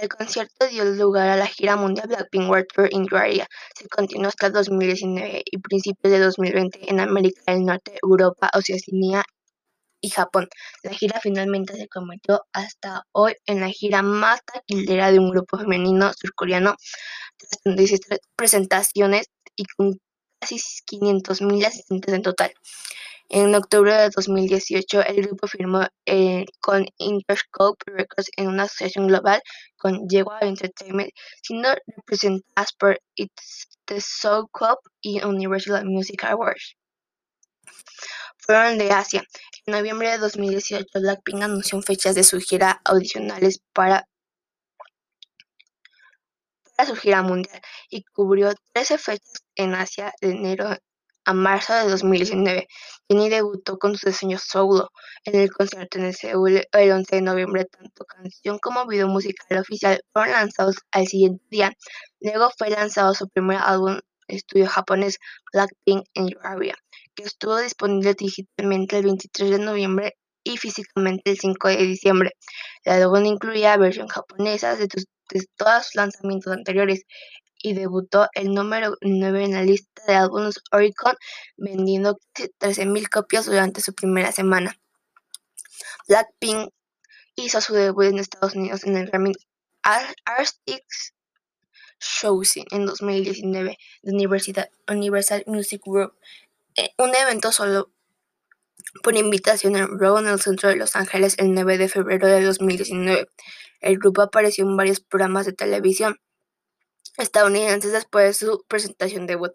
El 0.00 0.08
concierto 0.08 0.68
dio 0.68 0.84
lugar 0.84 1.28
a 1.28 1.36
la 1.36 1.46
gira 1.46 1.74
mundial 1.74 2.06
Blackpink 2.06 2.48
World 2.48 2.66
Tour 2.72 2.88
in 2.92 3.08
Your 3.08 3.46
Se 3.74 3.88
continuó 3.88 4.28
hasta 4.28 4.48
2019 4.50 5.42
y 5.44 5.58
principios 5.58 6.12
de 6.12 6.20
2020 6.20 6.90
en 6.90 7.00
América 7.00 7.42
del 7.46 7.64
Norte, 7.64 7.98
Europa, 8.02 8.48
Oceanía 8.54 9.24
y 10.00 10.10
Japón. 10.10 10.48
La 10.84 10.92
gira 10.92 11.18
finalmente 11.20 11.76
se 11.76 11.88
convirtió 11.88 12.42
hasta 12.52 13.02
hoy 13.10 13.34
en 13.46 13.60
la 13.60 13.70
gira 13.70 14.02
más 14.02 14.40
taquillera 14.44 15.10
de 15.10 15.18
un 15.18 15.30
grupo 15.30 15.58
femenino 15.58 16.12
surcoreano, 16.12 16.76
tras 17.36 17.76
16 17.76 18.20
presentaciones 18.36 19.26
y 19.56 19.64
con 19.64 19.98
casi 20.40 20.56
500.000 20.56 21.66
asistentes 21.66 22.14
en 22.14 22.22
total. 22.22 22.52
En 23.30 23.54
octubre 23.54 23.92
de 23.92 24.08
2018, 24.08 25.02
el 25.02 25.26
grupo 25.26 25.46
firmó 25.46 25.86
eh, 26.06 26.46
con 26.60 26.86
Interscope 26.96 27.84
Records 27.86 28.30
en 28.36 28.48
una 28.48 28.62
asociación 28.62 29.06
global 29.06 29.42
con 29.76 30.08
Jaguar 30.08 30.44
Entertainment, 30.44 31.10
siendo 31.42 31.68
representadas 31.86 32.72
por 32.72 32.98
It's 33.16 33.68
the 33.84 34.00
Soul 34.00 34.48
Club 34.50 34.78
y 35.02 35.22
Universal 35.22 35.84
Music 35.84 36.24
Awards. 36.24 36.76
Fueron 38.38 38.78
de 38.78 38.92
Asia. 38.92 39.22
En 39.66 39.74
noviembre 39.74 40.10
de 40.10 40.18
2018, 40.18 40.86
Blackpink 40.94 41.42
anunció 41.42 41.82
fechas 41.82 42.14
de 42.14 42.24
su 42.24 42.40
gira 42.40 42.80
audicionales 42.84 43.60
para 43.74 44.06
para 46.76 46.88
su 46.88 46.96
gira 46.96 47.22
mundial 47.22 47.60
y 47.90 48.04
cubrió 48.04 48.54
13 48.72 48.98
fechas 48.98 49.42
en 49.56 49.74
Asia 49.74 50.12
de 50.20 50.30
enero 50.30 50.76
a 51.28 51.34
marzo 51.34 51.74
de 51.74 51.90
2019. 51.90 52.66
Jennie 53.06 53.28
debutó 53.28 53.78
con 53.78 53.96
su 53.96 54.08
diseño 54.08 54.38
solo 54.38 54.90
en 55.24 55.38
el 55.38 55.50
concierto 55.50 55.98
en 55.98 56.14
Seúl 56.14 56.62
el 56.72 56.90
11 56.90 57.16
de 57.16 57.22
noviembre. 57.22 57.66
Tanto 57.66 58.06
canción 58.06 58.58
como 58.58 58.86
video 58.86 59.08
musical 59.08 59.58
oficial 59.58 60.00
fueron 60.14 60.32
lanzados 60.32 60.76
al 60.90 61.06
siguiente 61.06 61.44
día. 61.50 61.72
Luego 62.20 62.50
fue 62.56 62.70
lanzado 62.70 63.12
su 63.12 63.28
primer 63.28 63.58
álbum 63.58 63.98
estudio 64.26 64.68
japonés 64.68 65.18
Blackpink 65.52 66.06
in 66.14 66.28
Your 66.28 66.40
que 67.14 67.24
estuvo 67.24 67.58
disponible 67.58 68.14
digitalmente 68.14 68.96
el 68.96 69.04
23 69.04 69.50
de 69.50 69.58
noviembre 69.58 70.16
y 70.44 70.56
físicamente 70.56 71.32
el 71.32 71.38
5 71.38 71.68
de 71.68 71.76
diciembre. 71.76 72.30
El 72.84 73.02
álbum 73.02 73.26
incluía 73.26 73.76
versión 73.76 74.08
japonesa 74.08 74.76
de, 74.76 74.86
de 74.86 75.46
todos 75.56 75.84
sus 75.84 75.94
lanzamientos 75.94 76.54
anteriores 76.54 77.02
y 77.62 77.74
debutó 77.74 78.28
el 78.34 78.54
número 78.54 78.96
9 79.00 79.44
en 79.44 79.52
la 79.54 79.62
lista 79.62 80.02
de 80.06 80.14
álbumes 80.14 80.60
Oricon, 80.72 81.16
vendiendo 81.56 82.18
13.000 82.34 83.08
copias 83.08 83.46
durante 83.46 83.80
su 83.80 83.94
primera 83.94 84.32
semana. 84.32 84.78
Blackpink 86.08 86.70
hizo 87.36 87.60
su 87.60 87.74
debut 87.74 88.04
en 88.04 88.18
Estados 88.18 88.54
Unidos 88.54 88.84
en 88.84 88.96
el 88.96 89.06
Grammy 89.06 89.32
Artists 89.82 91.14
Showcase 92.00 92.64
en 92.70 92.86
2019 92.86 93.76
de 94.02 94.68
Universal 94.88 95.44
Music 95.46 95.82
Group, 95.84 96.14
eh, 96.76 96.90
un 96.98 97.14
evento 97.14 97.50
solo 97.52 97.90
por 99.02 99.16
invitación 99.16 99.76
en 99.76 99.98
Raw 99.98 100.18
en 100.18 100.28
el 100.28 100.40
centro 100.40 100.68
de 100.68 100.76
Los 100.76 100.96
Ángeles 100.96 101.34
el 101.38 101.52
9 101.52 101.78
de 101.78 101.88
febrero 101.88 102.26
de 102.28 102.42
2019. 102.42 103.28
El 103.80 103.98
grupo 103.98 104.22
apareció 104.22 104.64
en 104.64 104.76
varios 104.76 105.00
programas 105.00 105.46
de 105.46 105.52
televisión 105.52 106.20
estadounidenses 107.18 107.92
después 107.92 108.26
de 108.26 108.46
su 108.46 108.64
presentación 108.68 109.26
debut, 109.26 109.52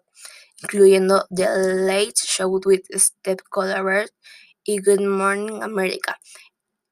incluyendo 0.62 1.26
The 1.34 1.46
Late 1.46 2.14
Show 2.14 2.60
with 2.64 2.84
Steve 2.92 3.42
Colbert 3.50 4.12
y 4.62 4.80
Good 4.80 5.00
Morning 5.00 5.62
America. 5.62 6.20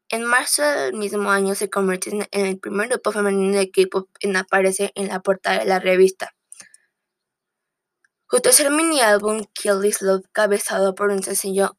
En 0.08 0.24
marzo 0.24 0.62
del 0.62 0.94
mismo 0.94 1.30
año 1.30 1.54
se 1.54 1.70
convirtió 1.70 2.12
en 2.12 2.46
el 2.46 2.58
primer 2.58 2.88
grupo 2.88 3.12
femenino 3.12 3.56
de 3.56 3.70
K-pop 3.70 4.10
en 4.20 4.36
aparecer 4.36 4.92
en 4.94 5.08
la 5.08 5.20
portada 5.20 5.60
de 5.60 5.64
la 5.64 5.78
revista. 5.78 6.34
Su 8.30 8.40
tercer 8.40 8.70
mini 8.70 9.00
álbum, 9.00 9.44
Kill 9.54 9.80
This 9.82 10.02
Love, 10.02 10.24
cabezado 10.32 10.94
por 10.94 11.10
un 11.10 11.22
sencillo 11.22 11.76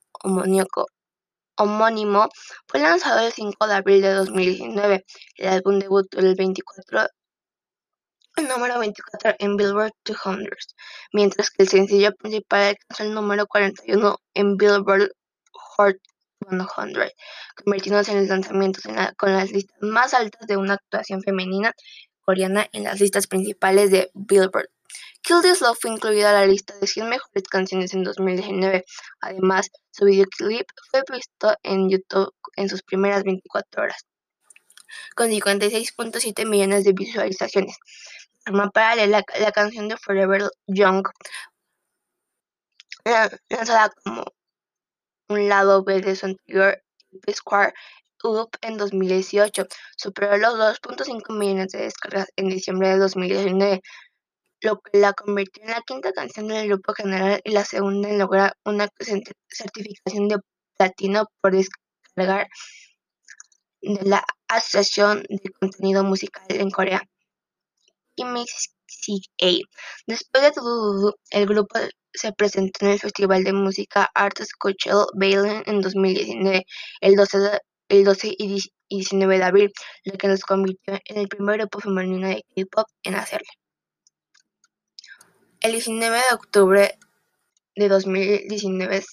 homónimo, 1.55 2.29
fue 2.67 2.79
lanzado 2.79 3.25
el 3.25 3.33
5 3.33 3.67
de 3.67 3.73
abril 3.73 4.01
de 4.01 4.13
2019. 4.13 5.05
El 5.37 5.47
álbum 5.47 5.79
debutó 5.79 6.19
el 6.19 6.35
24 6.35 7.01
el 7.01 7.09
número 8.41 8.79
24 8.79 9.35
en 9.39 9.57
Billboard 9.57 9.93
200, 10.05 10.75
mientras 11.13 11.49
que 11.49 11.63
el 11.63 11.69
sencillo 11.69 12.13
principal 12.15 12.61
alcanzó 12.61 13.03
el 13.03 13.13
número 13.13 13.45
41 13.47 14.17
en 14.33 14.57
Billboard 14.57 15.11
Hot 15.51 15.97
100, 16.49 16.67
convirtiéndose 17.63 18.11
en 18.11 18.17
el 18.17 18.27
lanzamiento 18.27 18.79
con 19.17 19.33
las 19.33 19.51
listas 19.51 19.77
más 19.81 20.13
altas 20.13 20.47
de 20.47 20.57
una 20.57 20.73
actuación 20.73 21.21
femenina 21.21 21.73
coreana 22.21 22.67
en 22.71 22.83
las 22.83 22.99
listas 22.99 23.27
principales 23.27 23.91
de 23.91 24.09
Billboard. 24.13 24.67
Kill 25.21 25.41
This 25.41 25.61
Love 25.61 25.77
fue 25.79 25.91
incluida 25.91 26.31
a 26.31 26.33
la 26.33 26.45
lista 26.45 26.73
de 26.79 26.87
100 26.87 27.07
mejores 27.07 27.43
canciones 27.49 27.93
en 27.93 28.03
2019. 28.03 28.83
Además, 29.21 29.69
su 29.91 30.05
videoclip 30.05 30.67
fue 30.91 31.01
visto 31.11 31.55
en 31.63 31.89
YouTube 31.89 32.33
en 32.57 32.67
sus 32.67 32.83
primeras 32.83 33.23
24 33.23 33.83
horas, 33.83 34.05
con 35.15 35.29
56.7 35.29 36.45
millones 36.45 36.83
de 36.83 36.91
visualizaciones 36.91 37.77
forma 38.45 38.69
paralela, 38.71 39.23
la 39.39 39.51
canción 39.51 39.87
de 39.87 39.97
Forever 39.97 40.49
Young, 40.67 41.03
lanzada 43.49 43.91
como 44.03 44.23
un 45.29 45.49
lado 45.49 45.83
B 45.83 46.01
de 46.01 46.15
su 46.15 46.25
anterior 46.27 46.81
Square 47.31 47.73
Up 48.23 48.51
en 48.61 48.77
2018, 48.77 49.65
superó 49.97 50.37
los 50.37 50.55
2.5 50.57 51.37
millones 51.37 51.71
de 51.73 51.83
descargas 51.83 52.27
en 52.35 52.47
diciembre 52.47 52.89
de 52.89 52.97
2019, 52.97 53.81
lo 54.61 54.79
que 54.79 54.99
la 54.99 55.13
convirtió 55.13 55.63
en 55.63 55.71
la 55.71 55.81
quinta 55.81 56.13
canción 56.13 56.47
del 56.47 56.67
grupo 56.69 56.93
general 56.93 57.41
y 57.43 57.51
la 57.51 57.65
segunda 57.65 58.09
en 58.09 58.19
lograr 58.19 58.53
una 58.63 58.87
certificación 59.49 60.29
de 60.29 60.37
platino 60.77 61.25
por 61.41 61.53
descargar 61.53 62.47
de 63.81 64.03
la 64.05 64.23
asociación 64.47 65.23
de 65.27 65.51
contenido 65.59 66.03
musical 66.05 66.45
en 66.49 66.69
Corea. 66.69 67.01
Y 68.15 69.63
Después 70.07 70.43
de 70.43 70.51
todo, 70.51 71.15
el 71.31 71.45
grupo 71.47 71.79
se 72.13 72.31
presentó 72.33 72.85
en 72.85 72.91
el 72.91 72.99
Festival 72.99 73.43
de 73.43 73.53
Música 73.53 74.09
Arts 74.13 74.53
Coachella 74.53 75.05
Berlin 75.15 75.63
en 75.65 75.81
2019, 75.81 76.65
el 77.01 77.15
12, 77.15 77.37
el 77.89 78.03
12 78.03 78.35
y 78.37 78.61
19 78.89 79.37
de 79.37 79.43
abril, 79.43 79.71
lo 80.03 80.17
que 80.17 80.27
nos 80.27 80.41
convirtió 80.41 80.99
en 81.05 81.17
el 81.17 81.27
primer 81.27 81.57
grupo 81.57 81.79
femenino 81.79 82.27
de 82.27 82.45
K-pop 82.55 82.87
en 83.03 83.15
hacerlo. 83.15 83.47
El 85.61 85.71
19 85.71 86.15
de 86.15 86.35
octubre 86.35 86.99
de 87.75 87.87
2019 87.87 89.03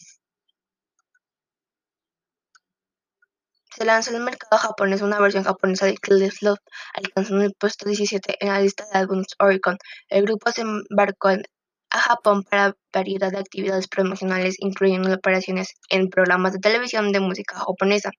se 3.80 3.86
lanzó 3.86 4.10
en 4.10 4.16
el 4.16 4.24
mercado 4.24 4.58
japonés 4.58 5.00
una 5.00 5.18
versión 5.18 5.42
japonesa 5.42 5.86
de 5.86 5.96
Kill 5.96 6.30
Love, 6.42 6.58
alcanzando 6.92 7.44
el 7.44 7.54
puesto 7.54 7.88
17 7.88 8.36
en 8.38 8.48
la 8.48 8.60
lista 8.60 8.84
de 8.84 8.98
álbumes 8.98 9.28
Oricon. 9.38 9.78
El 10.10 10.24
grupo 10.24 10.52
se 10.52 10.60
embarcó 10.60 11.28
a 11.28 11.98
Japón 11.98 12.44
para 12.44 12.76
variedad 12.92 13.30
de 13.30 13.38
actividades 13.38 13.88
promocionales, 13.88 14.56
incluyendo 14.58 15.10
operaciones 15.14 15.76
en 15.88 16.10
programas 16.10 16.52
de 16.52 16.58
televisión 16.58 17.10
de 17.10 17.20
música 17.20 17.56
japonesa, 17.56 18.10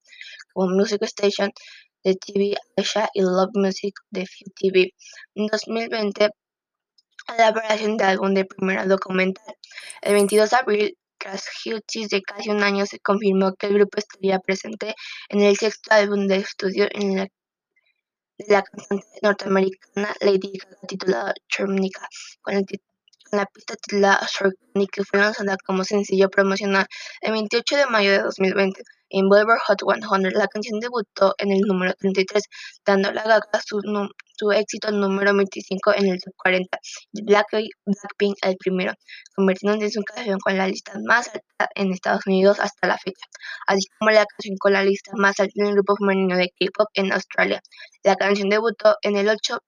como 0.52 0.76
Music 0.76 1.04
Station 1.04 1.52
de 2.04 2.16
TV 2.16 2.56
Asia 2.76 3.08
y 3.14 3.22
Love 3.22 3.52
Music 3.54 3.94
de 4.10 4.26
TV. 4.60 4.96
En 5.36 5.46
2020, 5.46 6.30
la 7.28 7.36
elaboración 7.36 7.98
de 7.98 8.04
álbum 8.06 8.34
de 8.34 8.46
primera 8.46 8.88
documental. 8.88 9.54
El 10.02 10.14
22 10.14 10.50
de 10.50 10.58
abril, 10.58 10.98
tras 11.22 11.46
hiatus 11.64 12.10
de 12.10 12.22
casi 12.22 12.50
un 12.50 12.64
año, 12.64 12.86
se 12.86 13.00
confirmó 13.00 13.54
que 13.54 13.68
el 13.68 13.76
grupo 13.76 13.98
estaría 14.00 14.40
presente 14.40 14.96
en 15.30 15.42
el 15.42 15.56
sexto 15.56 15.94
álbum 15.94 16.28
de 16.28 16.38
estudio 16.38 16.88
en 16.92 17.18
la 17.18 17.28
de 18.38 18.46
la 18.48 18.64
cantante 18.64 19.06
norteamericana 19.22 20.16
Lady 20.20 20.58
Gaga 20.58 20.78
titulado 20.88 21.34
Terminica, 21.56 22.08
con 22.42 22.56
la 23.32 23.46
pista 23.46 23.76
titulada 23.76 24.28
y 24.74 24.88
que 24.88 25.04
fue 25.04 25.20
lanzada 25.20 25.58
como 25.66 25.84
sencillo 25.84 26.30
promocional 26.30 26.88
el 27.22 27.34
28 27.34 27.78
de 27.78 27.86
mayo 27.86 28.12
de 28.12 28.20
2020 28.20 28.82
en 29.12 29.30
Billboard 29.30 29.60
Hot 29.68 29.80
100. 29.82 30.34
La 30.34 30.48
canción 30.48 30.80
debutó 30.80 31.36
en 31.38 31.52
el 31.52 31.62
número 31.62 31.94
33, 32.00 32.44
dando 32.86 33.10
a 33.10 33.12
Gaga 33.12 33.62
su, 33.66 34.52
éxito 34.52 34.92
número 34.92 35.36
25 35.36 35.94
en 35.96 36.08
el 36.08 36.20
top 36.20 36.34
40 36.38 36.78
y 37.14 37.24
Blackpink 37.24 38.36
el 38.42 38.56
primero, 38.58 38.94
convirtiéndose 39.36 39.86
en 39.86 39.92
su 39.92 40.02
canción 40.04 40.40
con 40.40 40.58
la 40.58 40.68
lista 40.68 40.94
más 41.06 41.28
alta 41.28 41.70
en 41.76 41.92
Estados 41.92 42.26
Unidos 42.26 42.60
hasta 42.60 42.88
la 42.88 42.98
fecha, 42.98 43.26
así 43.68 43.86
como 44.00 44.12
la 44.12 44.26
canción 44.26 44.58
con 44.58 44.74
la 44.74 44.84
lista 44.84 45.12
más 45.16 45.40
alta 45.40 45.54
en 45.56 45.68
el 45.68 45.74
grupo 45.74 45.96
femenino 45.98 46.38
de 46.38 46.50
K-pop 46.50 46.88
en 46.96 47.14
Australia. 47.14 47.62
La 48.04 48.16
canción 48.16 48.50
debutó 48.50 48.96
en 49.04 49.18
el 49.18 49.30
8 49.30 49.60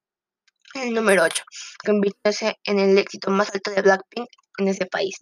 el 0.75 0.93
número 0.93 1.23
8, 1.23 1.43
convirtiéndose 1.85 2.57
en 2.63 2.79
el 2.79 2.97
éxito 2.97 3.29
más 3.29 3.53
alto 3.53 3.69
de 3.69 3.83
Blackpink 3.83 4.27
en 4.57 4.67
ese 4.67 4.85
país. 4.85 5.15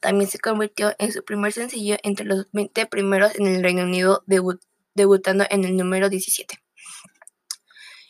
También 0.00 0.30
se 0.30 0.38
convirtió 0.38 0.94
en 0.98 1.12
su 1.12 1.24
primer 1.24 1.52
sencillo 1.52 1.96
entre 2.02 2.26
los 2.26 2.46
20 2.52 2.86
primeros 2.86 3.34
en 3.36 3.46
el 3.46 3.62
Reino 3.62 3.82
Unido, 3.82 4.24
debutando 4.94 5.44
en 5.50 5.64
el 5.64 5.76
número 5.76 6.08
17. 6.08 6.58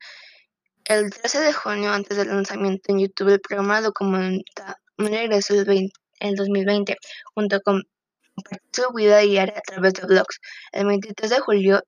El 0.85 1.11
13 1.11 1.41
de 1.41 1.53
junio, 1.53 1.93
antes 1.93 2.17
del 2.17 2.29
lanzamiento 2.29 2.93
en 2.93 3.01
YouTube, 3.01 3.29
el 3.29 3.41
programa 3.41 3.81
documenta 3.81 4.77
un 4.99 5.07
regreso 5.07 5.55
en 6.21 6.35
2020, 6.35 6.97
junto 7.35 7.61
con 7.61 7.83
su 8.73 8.93
vida 8.95 9.19
diaria 9.19 9.59
a 9.59 9.61
través 9.63 9.95
de 9.95 10.07
blogs. 10.07 10.41
El 10.73 10.87
23 10.87 11.31
de 11.31 11.41
julio, 11.41 11.83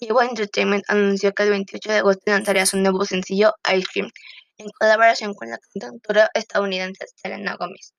Evo 0.00 0.22
Entertainment 0.22 0.84
anunció 0.88 1.32
que 1.32 1.44
el 1.44 1.50
28 1.50 1.90
de 1.90 1.98
agosto 1.98 2.22
lanzaría 2.26 2.66
su 2.66 2.76
nuevo 2.76 3.04
sencillo 3.04 3.54
Ice 3.74 3.86
Cream, 3.92 4.10
en 4.58 4.68
colaboración 4.78 5.34
con 5.34 5.50
la 5.50 5.58
cantautora 5.58 6.30
estadounidense 6.34 7.06
Selena 7.16 7.56
Gomez. 7.56 7.94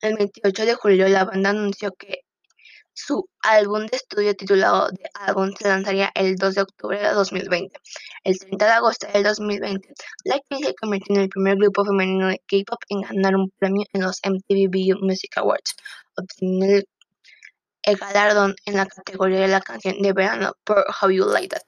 El 0.00 0.16
28 0.16 0.66
de 0.66 0.74
julio, 0.74 1.08
la 1.08 1.24
banda 1.24 1.50
anunció 1.50 1.92
que 1.92 2.23
su 2.94 3.28
álbum 3.42 3.86
de 3.86 3.96
estudio 3.96 4.34
titulado 4.34 4.88
The 4.90 5.10
Album 5.14 5.52
se 5.58 5.68
lanzaría 5.68 6.10
el 6.14 6.36
2 6.36 6.54
de 6.54 6.62
octubre 6.62 6.98
de 6.98 7.10
2020. 7.10 7.80
El 8.24 8.38
30 8.38 8.64
de 8.64 8.72
agosto 8.72 9.06
del 9.12 9.24
2020, 9.24 9.88
Blackpink 10.24 10.64
se 10.64 10.74
convirtió 10.74 11.16
en 11.16 11.22
el 11.22 11.28
primer 11.28 11.56
grupo 11.56 11.84
femenino 11.84 12.28
de 12.28 12.40
K-pop 12.46 12.82
en 12.88 13.02
ganar 13.02 13.36
un 13.36 13.50
premio 13.58 13.84
en 13.92 14.02
los 14.02 14.20
MTV 14.24 14.70
Video 14.70 14.96
Music 15.00 15.36
Awards, 15.36 15.76
obteniendo 16.16 16.76
el 16.76 16.88
el 17.84 17.96
galardón 17.96 18.56
en 18.64 18.76
la 18.76 18.86
categoría 18.86 19.40
de 19.40 19.48
la 19.48 19.60
canción 19.60 20.00
de 20.00 20.12
verano 20.12 20.54
por 20.64 20.84
How 21.00 21.10
You 21.10 21.26
Like 21.26 21.48
That. 21.48 21.62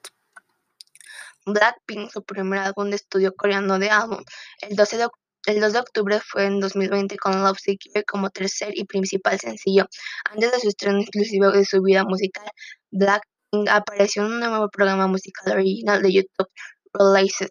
Blackpink, 1.45 2.11
su 2.11 2.23
primer 2.23 2.59
álbum 2.59 2.89
de 2.89 2.97
estudio 2.97 3.33
coreano 3.35 3.79
de 3.79 3.89
álbum, 3.89 4.23
el, 4.61 4.75
12 4.75 4.97
de, 4.97 5.07
el 5.47 5.61
2 5.61 5.73
de 5.73 5.79
octubre 5.79 6.19
fue 6.19 6.45
en 6.45 6.59
2020 6.59 7.17
con 7.17 7.41
Love 7.41 7.57
Secret 7.57 8.05
como 8.05 8.29
tercer 8.29 8.73
y 8.75 8.83
principal 8.83 9.39
sencillo. 9.39 9.87
Antes 10.29 10.51
de 10.51 10.59
su 10.59 10.67
estreno 10.67 10.99
exclusivo 10.99 11.51
de 11.51 11.63
su 11.63 11.81
vida 11.81 12.03
musical, 12.03 12.45
Blackpink 12.91 13.69
apareció 13.69 14.25
en 14.25 14.33
un 14.33 14.39
nuevo 14.41 14.69
programa 14.69 15.07
musical 15.07 15.53
original 15.53 16.01
de 16.01 16.11
YouTube, 16.11 16.49
Released, 16.93 17.47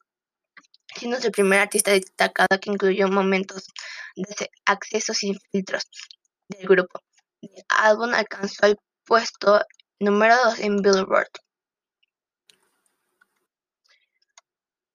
siendo 0.95 1.19
su 1.21 1.31
primer 1.31 1.61
artista 1.61 1.91
destacado 1.93 2.61
que 2.61 2.71
incluyó 2.71 3.09
momentos 3.09 3.65
de 4.15 4.51
acceso 4.67 5.15
sin 5.15 5.39
filtros 5.51 5.85
del 6.49 6.69
grupo. 6.69 7.01
El 7.41 7.65
álbum 7.71 8.13
alcanzó 8.13 8.67
el 8.67 8.77
puesto 9.07 9.63
número 10.01 10.37
2 10.45 10.59
en 10.61 10.77
Billboard. 10.83 11.31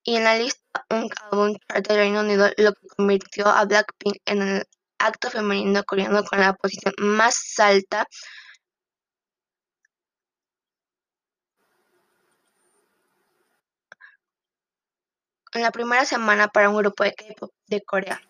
Y 0.03 0.15
en 0.15 0.23
la 0.23 0.35
lista 0.37 0.85
un 0.89 1.09
álbum 1.31 1.55
chart 1.67 1.87
del 1.87 1.97
Reino 1.97 2.21
Unido, 2.21 2.49
lo 2.57 2.73
que 2.73 2.87
convirtió 2.97 3.47
a 3.47 3.65
Blackpink 3.65 4.17
en 4.25 4.41
el 4.41 4.63
acto 4.99 5.29
femenino 5.29 5.83
coreano 5.83 6.23
con 6.23 6.39
la 6.39 6.53
posición 6.53 6.93
más 6.99 7.59
alta 7.59 8.07
en 15.53 15.61
la 15.61 15.71
primera 15.71 16.05
semana 16.05 16.47
para 16.47 16.69
un 16.69 16.77
grupo 16.77 17.03
de 17.03 17.13
K-pop 17.13 17.51
de 17.67 17.81
Corea, 17.81 18.21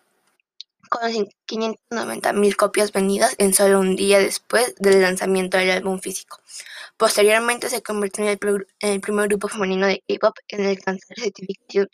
con 0.92 1.10
590.000 1.10 2.56
copias 2.56 2.92
vendidas 2.92 3.34
en 3.38 3.54
solo 3.54 3.80
un 3.80 3.96
día 3.96 4.18
después 4.18 4.74
del 4.78 5.00
lanzamiento 5.00 5.56
del 5.56 5.70
álbum 5.70 5.98
físico. 5.98 6.38
Posteriormente 6.98 7.70
se 7.70 7.82
convirtió 7.82 8.24
en 8.24 8.38
el, 8.80 9.00
primer 9.00 9.28
grupo 9.28 9.48
femenino 9.48 9.86
de 9.86 10.04
K-pop 10.06 10.36
en 10.48 10.66
alcanzar 10.66 11.16
certificación 11.18 11.88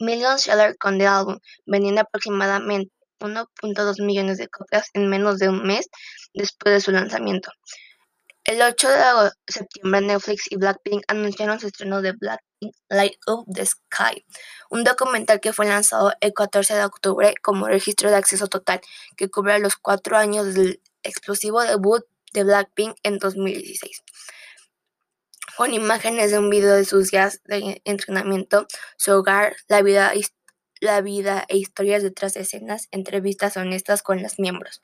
Million 0.00 0.36
Seller 0.40 0.76
con 0.78 1.00
el 1.00 1.06
álbum, 1.06 1.38
vendiendo 1.64 2.00
aproximadamente 2.00 2.92
1.2 3.20 4.04
millones 4.04 4.38
de 4.38 4.48
copias 4.48 4.88
en 4.94 5.08
menos 5.08 5.38
de 5.38 5.48
un 5.48 5.62
mes 5.62 5.88
después 6.34 6.74
de 6.74 6.80
su 6.80 6.90
lanzamiento. 6.90 7.52
El 8.42 8.62
8 8.62 8.88
de 8.88 9.30
septiembre, 9.46 10.00
Netflix 10.00 10.50
y 10.50 10.56
Blackpink 10.56 11.04
anunciaron 11.06 11.60
su 11.60 11.68
estreno 11.68 12.02
de 12.02 12.14
Blackpink 12.18 12.49
Light 12.88 13.16
Up 13.26 13.46
the 13.52 13.64
Sky, 13.64 14.24
un 14.70 14.84
documental 14.84 15.40
que 15.40 15.52
fue 15.52 15.66
lanzado 15.66 16.12
el 16.20 16.32
14 16.34 16.74
de 16.74 16.84
octubre 16.84 17.34
como 17.42 17.66
registro 17.66 18.10
de 18.10 18.16
acceso 18.16 18.48
total, 18.48 18.80
que 19.16 19.28
cubre 19.28 19.58
los 19.58 19.76
cuatro 19.76 20.16
años 20.16 20.54
del 20.54 20.80
explosivo 21.02 21.62
debut 21.62 22.04
de 22.32 22.44
Blackpink 22.44 22.96
en 23.02 23.18
2016. 23.18 24.02
Con 25.56 25.74
imágenes 25.74 26.30
de 26.30 26.38
un 26.38 26.48
video 26.48 26.74
de 26.74 26.84
sus 26.84 27.10
días 27.10 27.40
de 27.44 27.82
entrenamiento, 27.84 28.66
su 28.96 29.12
hogar, 29.12 29.56
la 29.68 29.82
vida 29.82 30.12
la 30.80 31.02
vida 31.02 31.44
e 31.48 31.58
historias 31.58 32.02
detrás 32.02 32.34
de 32.34 32.40
escenas, 32.40 32.88
entrevistas 32.90 33.56
honestas 33.56 34.02
con 34.02 34.22
los 34.22 34.38
miembros. 34.38 34.80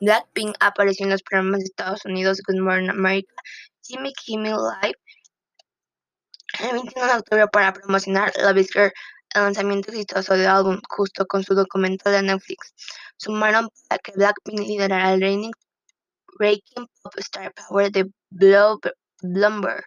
Blackpink 0.00 0.54
apareció 0.60 1.04
en 1.04 1.10
los 1.10 1.22
programas 1.22 1.60
de 1.60 1.64
Estados 1.64 2.04
Unidos 2.04 2.40
Good 2.46 2.60
Morning 2.60 2.88
America, 2.88 3.34
Jimmy 3.82 4.12
Kimmel 4.12 4.56
Live, 4.80 4.98
el 6.62 6.72
21 6.72 7.06
de 7.06 7.18
octubre 7.18 7.48
para 7.48 7.72
promocionar 7.72 8.32
la 8.36 8.52
Girl, 8.52 8.92
el 9.34 9.42
lanzamiento 9.42 9.90
exitoso 9.90 10.34
del 10.34 10.46
álbum, 10.46 10.80
justo 10.88 11.26
con 11.26 11.42
su 11.42 11.54
documental 11.54 12.12
de 12.12 12.22
Netflix. 12.22 12.74
Sumaron 13.16 13.68
para 13.88 13.98
que 13.98 14.12
Blackpink 14.12 14.60
liderara 14.60 15.12
el 15.12 15.20
Reigning 15.20 15.52
Breaking 16.38 16.86
Pop 17.02 17.14
Star 17.18 17.52
Power 17.54 17.90
de 17.90 18.10
Bloomberg. 18.30 19.84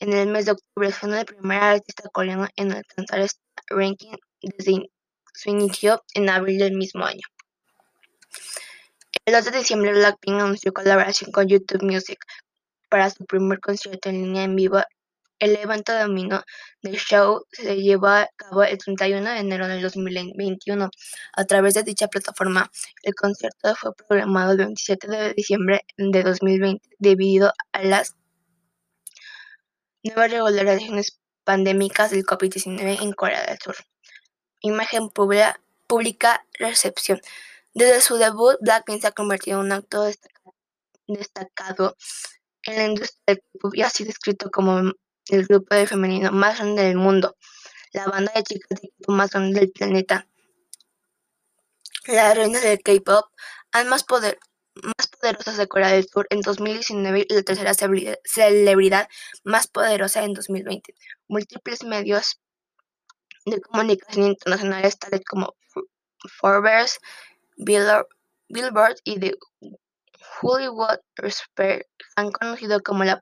En 0.00 0.12
el 0.12 0.28
mes 0.28 0.46
de 0.46 0.52
octubre 0.52 0.92
fue 0.92 1.10
la 1.10 1.24
primera 1.24 1.72
artista 1.72 2.08
coreana 2.12 2.48
en 2.56 2.72
alcanzar 2.72 3.20
este 3.20 3.40
ranking 3.68 4.12
desde 4.42 4.90
su 5.34 5.50
inicio 5.50 6.02
en 6.14 6.28
abril 6.28 6.58
del 6.58 6.74
mismo 6.74 7.04
año. 7.04 7.26
El 9.24 9.34
2 9.34 9.44
de 9.44 9.58
diciembre, 9.58 9.92
Blackpink 9.92 10.40
anunció 10.40 10.72
colaboración 10.72 11.30
con 11.30 11.46
YouTube 11.46 11.82
Music 11.82 12.18
para 12.88 13.10
su 13.10 13.24
primer 13.24 13.60
concierto 13.60 14.08
en 14.08 14.22
línea 14.22 14.44
en 14.44 14.56
vivo. 14.56 14.80
El 15.40 15.56
evento 15.56 15.98
dominó 15.98 16.44
del 16.82 16.96
show 16.96 17.44
se 17.50 17.76
llevó 17.76 18.08
a 18.08 18.28
cabo 18.36 18.62
el 18.62 18.78
31 18.78 19.28
de 19.30 19.38
enero 19.38 19.66
del 19.66 19.82
2021 19.82 20.90
a 21.32 21.44
través 21.44 21.74
de 21.74 21.82
dicha 21.82 22.08
plataforma. 22.08 22.70
El 23.02 23.14
concierto 23.14 23.74
fue 23.74 23.94
programado 23.94 24.52
el 24.52 24.58
27 24.58 25.08
de 25.08 25.34
diciembre 25.34 25.80
de 25.96 26.22
2020 26.22 26.88
debido 26.98 27.52
a 27.72 27.82
las 27.82 28.14
nuevas 30.04 30.30
regulaciones 30.30 31.18
pandémicas 31.42 32.12
del 32.12 32.24
COVID-19 32.24 33.02
en 33.02 33.12
Corea 33.12 33.44
del 33.46 33.58
Sur 33.58 33.76
imagen 34.60 35.10
pública 35.86 36.46
recepción. 36.58 37.20
Desde 37.74 38.00
su 38.00 38.16
debut, 38.16 38.56
Blackpink 38.60 39.00
se 39.00 39.06
ha 39.08 39.12
convertido 39.12 39.60
en 39.60 39.66
un 39.66 39.72
actor 39.72 40.14
destacado 41.06 41.96
en 42.64 42.76
la 42.76 42.86
industria 42.86 43.20
del 43.26 43.38
K-pop 43.38 43.74
y 43.74 43.82
ha 43.82 43.90
sido 43.90 44.08
descrito 44.08 44.50
como 44.50 44.92
el 45.28 45.46
grupo 45.46 45.74
de 45.74 45.86
femenino 45.86 46.32
más 46.32 46.58
grande 46.58 46.82
del 46.84 46.96
mundo, 46.96 47.36
la 47.92 48.06
banda 48.06 48.32
de 48.34 48.42
chicas 48.42 48.80
de 48.80 48.88
K-pop 48.88 49.14
más 49.14 49.30
grande 49.30 49.60
del 49.60 49.70
planeta. 49.70 50.26
Las 52.06 52.34
reinas 52.36 52.62
del 52.62 52.80
K-pop 52.82 53.26
más, 53.86 54.04
poder, 54.04 54.38
más 54.74 55.06
poderosas 55.08 55.56
de 55.56 55.68
Corea 55.68 55.88
del 55.88 56.08
Sur 56.08 56.26
en 56.30 56.40
2019 56.40 57.26
y 57.28 57.34
la 57.34 57.42
tercera 57.42 57.72
celebridad 58.24 59.08
más 59.44 59.66
poderosa 59.66 60.24
en 60.24 60.34
2020. 60.34 60.94
Múltiples 61.28 61.84
medios 61.84 62.40
de 63.46 63.60
comunicación 63.60 64.26
internacionales 64.26 64.98
tales 64.98 65.22
como 65.28 65.54
Forbes, 66.40 66.98
Billboard 67.56 68.96
y 69.04 69.18
The 69.18 69.34
Hollywood 70.42 70.98
Reporter 71.16 71.86
han 72.16 72.30
conocido 72.32 72.80
como 72.82 73.04
la 73.04 73.20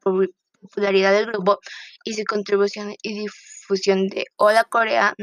popularidad 0.68 1.12
del 1.12 1.26
grupo 1.26 1.58
y 2.04 2.14
su 2.14 2.24
contribución 2.24 2.94
y 3.02 3.20
difusión 3.20 4.08
de 4.08 4.26
Hola 4.36 4.64
Corea 4.64 5.14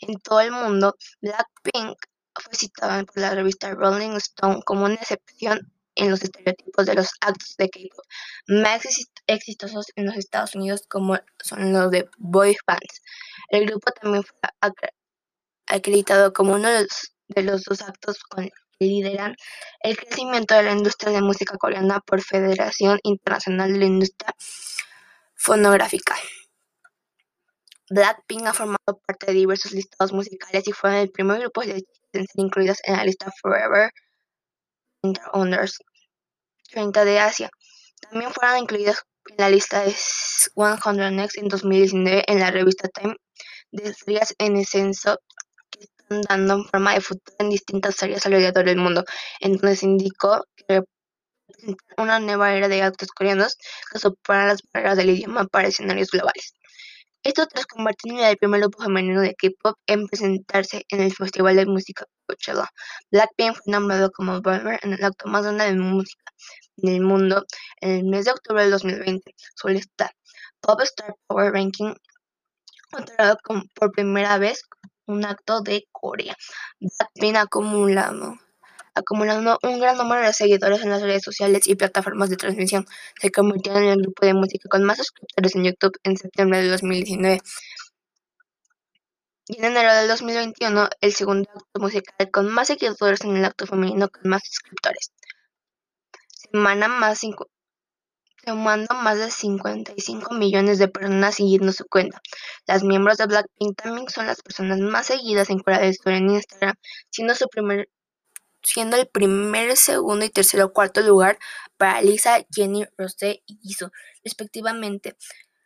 en 0.00 0.18
todo 0.20 0.40
el 0.40 0.52
mundo. 0.52 0.96
Blackpink 1.20 1.96
fue 2.34 2.54
citada 2.54 3.02
por 3.04 3.18
la 3.18 3.34
revista 3.34 3.70
Rolling 3.70 4.16
Stone 4.16 4.60
como 4.64 4.84
una 4.84 4.94
excepción 4.94 5.72
en 5.96 6.10
los 6.10 6.22
estereotipos 6.22 6.86
de 6.86 6.94
los 6.94 7.08
actos 7.20 7.56
de 7.58 7.68
K-pop 7.68 8.04
más 8.46 8.82
exitosos 9.26 9.86
en 9.96 10.06
los 10.06 10.16
Estados 10.16 10.54
Unidos 10.54 10.82
como 10.88 11.18
son 11.42 11.72
los 11.72 11.90
de 11.90 12.08
boy 12.18 12.56
bands. 12.66 13.02
El 13.48 13.66
grupo 13.66 13.90
también 13.92 14.22
fue 14.22 14.36
acreditado 15.66 16.32
como 16.32 16.54
uno 16.54 16.68
de 16.68 17.42
los, 17.42 17.64
dos 17.64 17.82
actos 17.82 18.18
que 18.34 18.50
lideran 18.80 19.36
el 19.80 19.96
crecimiento 19.96 20.54
de 20.54 20.62
la 20.62 20.72
industria 20.72 21.12
de 21.12 21.20
música 21.20 21.56
coreana 21.58 22.00
por 22.00 22.22
Federación 22.22 22.98
Internacional 23.02 23.72
de 23.72 23.78
la 23.78 23.84
Industria 23.84 24.34
Fonográfica. 25.34 26.16
Blackpink 27.90 28.46
ha 28.46 28.54
formado 28.54 29.00
parte 29.06 29.26
de 29.26 29.32
diversos 29.32 29.72
listados 29.72 30.12
musicales 30.12 30.66
y 30.66 30.72
fue 30.72 31.02
el 31.02 31.10
primer 31.10 31.40
grupo 31.40 31.62
en 31.62 31.82
ser 32.12 32.26
incluidos 32.36 32.78
en 32.84 32.96
la 32.96 33.04
lista 33.04 33.30
Forever 33.42 33.90
Unders 35.34 35.78
30 36.70 37.04
de 37.04 37.18
Asia. 37.18 37.50
También 38.00 38.32
fueron 38.32 38.58
incluidos 38.58 39.02
en 39.28 39.36
la 39.38 39.50
lista 39.50 39.82
de 39.84 39.92
100 39.92 41.16
Next 41.16 41.36
en 41.36 41.48
2019 41.48 42.24
en 42.26 42.40
la 42.40 42.50
revista 42.50 42.88
Time 42.88 43.16
de 43.72 43.90
estrellas 43.90 44.34
en 44.38 44.56
ascenso 44.56 45.18
dando 46.10 46.64
forma 46.64 46.94
de 46.94 47.00
futuro 47.00 47.36
en 47.38 47.50
distintas 47.50 48.02
áreas 48.02 48.26
alrededor 48.26 48.64
del 48.64 48.76
mundo, 48.76 49.04
en 49.40 49.56
donde 49.56 49.76
se 49.76 49.86
indicó 49.86 50.44
que 50.56 50.82
una 51.96 52.18
nueva 52.20 52.54
era 52.54 52.68
de 52.68 52.82
actos 52.82 53.08
coreanos 53.08 53.56
que 53.92 53.98
superan 53.98 54.48
las 54.48 54.60
barreras 54.72 54.96
del 54.96 55.10
idioma 55.10 55.46
para 55.46 55.68
escenarios 55.68 56.10
globales. 56.10 56.54
Esto 57.22 57.46
tras 57.46 57.66
convertirse 57.66 58.18
en 58.18 58.24
el 58.24 58.36
primer 58.38 58.60
grupo 58.60 58.82
femenino 58.82 59.20
de 59.20 59.34
K-pop 59.34 59.76
en 59.86 60.06
presentarse 60.06 60.84
en 60.88 61.02
el 61.02 61.14
Festival 61.14 61.54
de 61.56 61.66
Música 61.66 62.06
Coachella. 62.26 62.66
Blackpink 63.10 63.56
fue 63.56 63.72
nombrado 63.72 64.10
como 64.10 64.40
Bomber 64.40 64.80
en 64.82 64.94
el 64.94 65.04
acto 65.04 65.28
más 65.28 65.42
grande 65.42 65.66
de 65.66 65.74
música 65.74 66.24
en 66.78 66.94
el 66.94 67.00
mundo 67.02 67.44
en 67.82 67.90
el 67.90 68.04
mes 68.04 68.24
de 68.24 68.30
octubre 68.32 68.62
del 68.62 68.70
2020. 68.70 69.34
Su 69.54 69.68
lista 69.68 70.10
Pop 70.60 70.80
Star 70.80 71.14
Power 71.26 71.52
Ranking 71.52 71.92
otorgado 72.92 73.38
por 73.74 73.92
primera 73.92 74.38
vez 74.38 74.62
un 75.10 75.24
acto 75.24 75.60
de 75.60 75.86
Corea. 75.92 76.36
Blackpink 76.80 77.36
acumulando 77.36 78.36
acumulando 78.94 79.58
un 79.62 79.80
gran 79.80 79.96
número 79.96 80.22
de 80.26 80.32
seguidores 80.32 80.82
en 80.82 80.90
las 80.90 81.02
redes 81.02 81.22
sociales 81.22 81.66
y 81.68 81.74
plataformas 81.74 82.30
de 82.30 82.36
transmisión. 82.36 82.86
Se 83.20 83.30
convirtió 83.30 83.76
en 83.76 83.84
el 83.84 84.02
grupo 84.02 84.26
de 84.26 84.34
música 84.34 84.68
con 84.68 84.84
más 84.84 84.98
suscriptores 84.98 85.54
en 85.56 85.64
YouTube 85.64 85.98
en 86.04 86.16
septiembre 86.16 86.62
de 86.62 86.68
2019. 86.68 87.40
Y 89.46 89.58
en 89.58 89.64
enero 89.64 89.94
del 89.94 90.08
2021, 90.08 90.88
el 91.00 91.12
segundo 91.12 91.50
acto 91.50 91.80
musical 91.80 92.30
con 92.30 92.48
más 92.52 92.68
seguidores 92.68 93.22
en 93.22 93.36
el 93.36 93.44
acto 93.44 93.66
femenino 93.66 94.08
con 94.08 94.30
más 94.30 94.42
suscriptores. 94.44 95.12
Semana 96.28 96.88
más 96.88 97.18
sumando 98.44 98.94
más 98.94 99.18
de 99.18 99.30
55 99.30 100.34
millones 100.34 100.78
de 100.78 100.88
personas 100.88 101.34
siguiendo 101.36 101.72
su 101.72 101.84
cuenta. 101.86 102.20
Las 102.66 102.82
miembros 102.82 103.18
de 103.18 103.26
Blackpink 103.26 103.76
también 103.80 104.08
son 104.08 104.26
las 104.26 104.42
personas 104.42 104.78
más 104.78 105.06
seguidas 105.06 105.50
en 105.50 105.60
Corea 105.60 105.80
del 105.80 105.94
Sur 105.94 106.12
en 106.12 106.30
Instagram, 106.30 106.74
siendo, 107.10 107.34
el 108.96 109.08
primer, 109.08 109.76
segundo 109.76 110.24
y 110.24 110.30
tercer 110.30 110.62
o 110.62 110.72
cuarto 110.72 111.00
lugar 111.00 111.38
para 111.76 112.02
Lisa, 112.02 112.44
Jenny, 112.54 112.84
Rosé 112.96 113.42
y 113.46 113.58
Jisoo, 113.62 113.90
respectivamente. 114.24 115.16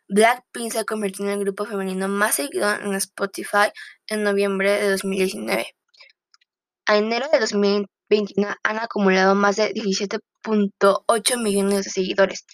Blackpink 0.07 0.71
se 0.71 0.85
convirtió 0.85 1.25
en 1.25 1.31
el 1.31 1.39
grupo 1.39 1.65
femenino 1.65 2.07
más 2.07 2.35
seguido 2.35 2.71
en 2.73 2.93
Spotify 2.95 3.71
en 4.07 4.23
noviembre 4.23 4.71
de 4.71 4.91
2019. 4.91 5.75
A 6.85 6.97
enero 6.97 7.25
de 7.31 7.39
2021 7.39 8.55
han 8.61 8.77
acumulado 8.77 9.33
más 9.33 9.55
de 9.55 9.71
17.8 10.45 11.41
millones 11.41 11.85
de 11.85 11.91
seguidores. 11.91 12.45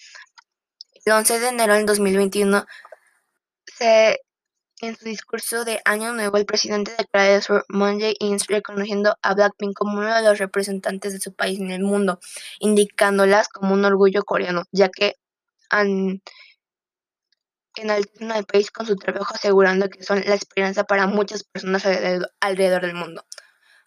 El 1.04 1.12
11 1.12 1.40
de 1.40 1.48
enero 1.48 1.74
del 1.74 1.86
2021 1.86 2.64
se 3.66 4.20
En 4.80 4.96
su 4.96 5.04
discurso 5.04 5.64
de 5.64 5.80
Año 5.84 6.12
Nuevo, 6.12 6.36
el 6.38 6.46
presidente 6.46 6.90
de 6.98 7.04
Corea 7.04 7.32
del 7.34 7.42
Sur, 7.42 7.64
Moon 7.68 8.00
Jae-in, 8.00 8.38
reconociendo 8.48 9.16
a 9.22 9.34
Blackpink 9.34 9.74
como 9.74 9.98
uno 9.98 10.12
de 10.14 10.22
los 10.22 10.38
representantes 10.38 11.12
de 11.12 11.20
su 11.20 11.32
país 11.34 11.60
en 11.60 11.70
el 11.70 11.82
mundo, 11.82 12.18
indicándolas 12.58 13.48
como 13.48 13.74
un 13.74 13.84
orgullo 13.84 14.24
coreano, 14.24 14.64
ya 14.72 14.88
que 14.88 15.14
han 15.70 16.20
enaltecen 17.76 18.32
al 18.32 18.44
país 18.44 18.70
con 18.70 18.86
su 18.86 18.96
trabajo 18.96 19.34
asegurando 19.34 19.88
que 19.88 20.02
son 20.02 20.22
la 20.26 20.34
esperanza 20.34 20.84
para 20.84 21.06
muchas 21.06 21.44
personas 21.44 21.84
alrededor, 22.40 22.82
del 22.82 22.94
mundo. 22.94 23.24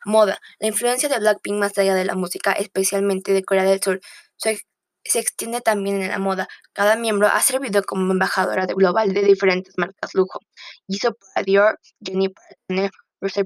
Moda. 0.05 0.39
La 0.59 0.67
influencia 0.67 1.09
de 1.09 1.19
Blackpink 1.19 1.57
más 1.57 1.77
allá 1.77 1.95
de 1.95 2.05
la 2.05 2.15
música, 2.15 2.53
especialmente 2.53 3.33
de 3.33 3.43
Corea 3.43 3.63
del 3.63 3.81
Sur, 3.81 3.99
se, 4.37 4.59
extiende 5.03 5.61
también 5.61 6.01
en 6.01 6.09
la 6.09 6.19
moda. 6.19 6.47
Cada 6.73 6.95
miembro 6.95 7.27
ha 7.27 7.41
servido 7.41 7.83
como 7.83 8.11
embajadora 8.11 8.65
global 8.67 9.13
de 9.13 9.23
diferentes 9.23 9.73
marcas 9.77 10.13
lujo. 10.13 10.39
Hizo 10.87 11.13
para 11.13 11.43
Dior, 11.43 11.79
Jenny 12.03 12.29
para 12.29 12.47
Chanel, 12.67 12.91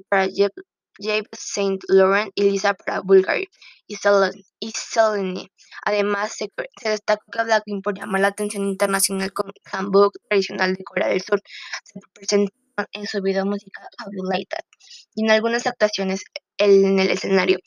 para 0.09 0.27
Yves 0.27 1.27
Saint 1.31 1.81
Laurent 1.87 2.31
y 2.35 2.43
Lisa 2.43 2.73
para 2.73 3.01
Bulgari 3.01 3.47
y 3.87 4.71
Celine. 4.75 5.51
Además, 5.85 6.33
se, 6.33 6.49
destacó 6.83 7.23
que 7.31 7.43
Blackpink 7.43 7.83
por 7.83 7.97
llamar 7.97 8.21
la 8.21 8.27
atención 8.27 8.67
internacional 8.67 9.31
con 9.33 9.51
hanbok 9.71 10.13
tradicional 10.27 10.75
de 10.75 10.83
Corea 10.83 11.07
del 11.07 11.21
Sur. 11.21 11.41
Se 11.83 11.99
presentó 12.13 12.53
en 12.91 13.07
su 13.07 13.21
video 13.21 13.45
musical 13.45 13.87
How 13.99 14.11
You 14.11 14.23
Like 14.29 14.55
y 15.15 15.25
en 15.25 15.31
algunas 15.31 15.65
actuaciones 15.67 16.23
en 16.59 16.99
el 16.99 17.09
escenario. 17.09 17.59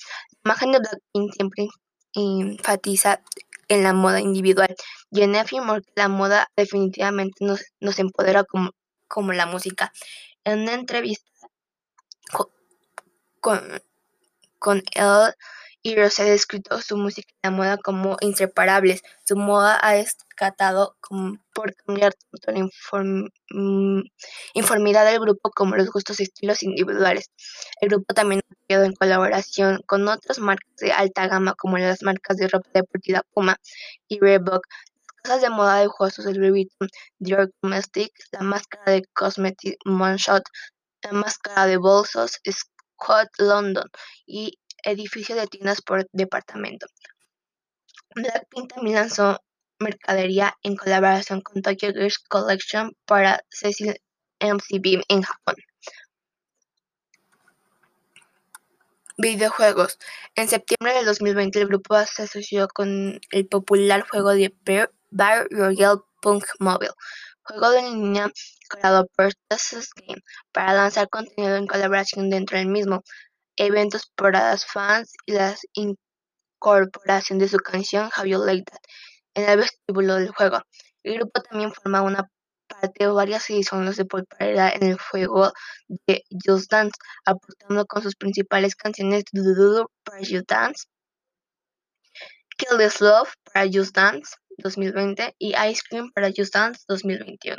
La 0.44 0.52
imagen 0.52 0.72
de 0.72 0.78
Blackpink 0.78 1.32
siempre 1.34 1.68
enfatiza 2.14 3.22
en 3.68 3.82
la 3.82 3.92
moda 3.92 4.20
individual. 4.20 4.74
Jenny 5.10 5.38
afirmó 5.38 5.80
que 5.80 5.92
la 5.96 6.08
moda 6.08 6.48
definitivamente 6.56 7.44
nos, 7.44 7.98
empodera 7.98 8.44
como, 8.44 8.70
como 9.08 9.32
la 9.32 9.46
música. 9.46 9.92
En 10.44 10.60
una 10.60 10.74
entrevista 10.74 11.30
con, 13.40 13.60
con 14.58 14.82
él 14.94 15.34
y 15.82 15.96
se 16.10 16.22
ha 16.22 16.26
descrito 16.26 16.80
su 16.80 16.96
música 16.96 17.32
y 17.32 17.48
la 17.48 17.50
moda 17.50 17.76
como 17.76 18.16
inseparables. 18.20 19.02
Su 19.24 19.36
moda 19.36 19.78
ha 19.82 19.94
descatado 19.94 20.96
por 21.52 21.74
cambiar 21.74 22.14
tanto 22.14 22.70
la 22.92 23.02
mm, 23.52 24.02
informidad 24.54 25.04
del 25.04 25.20
grupo 25.20 25.50
como 25.50 25.76
los 25.76 25.90
gustos 25.90 26.20
y 26.20 26.24
estilos 26.24 26.62
individuales. 26.62 27.30
El 27.80 27.88
grupo 27.90 28.14
también 28.14 28.42
ha 28.48 28.66
quedado 28.68 28.84
en 28.84 28.94
colaboración 28.94 29.80
con 29.86 30.06
otras 30.08 30.38
marcas 30.38 30.76
de 30.78 30.92
alta 30.92 31.26
gama 31.26 31.54
como 31.54 31.78
las 31.78 32.02
marcas 32.02 32.36
de 32.36 32.48
ropa 32.48 32.68
deportiva 32.74 33.22
Puma 33.34 33.56
y 34.08 34.20
Reebok, 34.20 34.64
casas 35.22 35.42
de 35.42 35.50
moda 35.50 35.80
de 35.80 35.88
juegos 35.88 36.16
de 36.16 36.34
Louis 36.34 36.50
Vuitton, 36.50 36.88
Dior 37.18 37.50
Domestic, 37.60 38.12
la 38.30 38.40
máscara 38.42 38.92
de 38.92 39.02
Cosmetic 39.14 39.76
Monshot, 39.84 40.44
la 41.02 41.12
máscara 41.12 41.66
de 41.66 41.76
bolsos 41.76 42.38
Scott 43.02 43.28
London 43.38 43.88
y 44.26 44.58
edificio 44.82 45.36
de 45.36 45.46
tiendas 45.46 45.82
por 45.82 46.08
departamento. 46.12 46.86
Blackpink 48.14 48.72
también 48.72 48.96
lanzó 48.96 49.40
mercadería 49.78 50.54
en 50.62 50.76
colaboración 50.76 51.40
con 51.40 51.62
Tokyo 51.62 51.92
Girls 51.92 52.18
Collection 52.18 52.92
para 53.06 53.40
Cecil 53.50 53.96
MCB 54.40 55.02
en 55.08 55.22
Japón. 55.22 55.56
Videojuegos. 59.18 59.98
En 60.34 60.48
septiembre 60.48 60.94
de 60.94 61.04
2020 61.04 61.60
el 61.60 61.68
grupo 61.68 61.96
se 62.06 62.22
asoció 62.22 62.66
con 62.68 63.20
el 63.30 63.46
popular 63.46 64.06
juego 64.08 64.30
de 64.30 64.52
Battle 65.10 65.46
Royale 65.50 66.00
Punk 66.22 66.44
Mobile, 66.58 66.92
juego 67.42 67.70
de 67.70 67.82
línea 67.82 68.30
creado 68.68 69.06
por 69.14 69.32
Game 69.50 70.22
para 70.50 70.72
lanzar 70.72 71.08
contenido 71.08 71.56
en 71.56 71.66
colaboración 71.66 72.30
dentro 72.30 72.56
del 72.58 72.68
mismo 72.68 73.02
eventos 73.56 74.10
para 74.16 74.56
fans 74.58 75.12
y 75.26 75.32
la 75.32 75.54
incorporación 75.74 77.38
de 77.38 77.48
su 77.48 77.58
canción 77.58 78.10
How 78.16 78.24
You 78.24 78.44
Like 78.44 78.64
That 78.70 78.80
en 79.34 79.48
el 79.48 79.58
vestíbulo 79.58 80.16
del 80.16 80.30
juego. 80.32 80.62
El 81.02 81.14
grupo 81.14 81.42
también 81.42 81.72
forma 81.72 82.02
una 82.02 82.28
parte 82.68 83.06
o 83.06 83.14
varias 83.14 83.48
ediciones 83.50 83.96
de 83.96 84.04
popularidad 84.04 84.72
en 84.74 84.90
el 84.90 84.98
juego 84.98 85.52
de 86.06 86.22
Just 86.44 86.70
Dance, 86.70 86.98
aportando 87.24 87.84
con 87.86 88.02
sus 88.02 88.16
principales 88.16 88.74
canciones 88.76 89.24
Do 89.32 89.90
para 90.04 90.18
Just 90.18 90.48
Dance, 90.48 90.84
Kill 92.56 92.78
This 92.78 93.00
Love 93.00 93.32
para 93.52 93.66
Just 93.72 93.94
Dance 93.94 94.36
2020 94.58 95.34
y 95.38 95.54
Ice 95.70 95.82
Cream 95.88 96.10
para 96.14 96.30
Just 96.34 96.54
Dance 96.54 96.82
2021. 96.88 97.56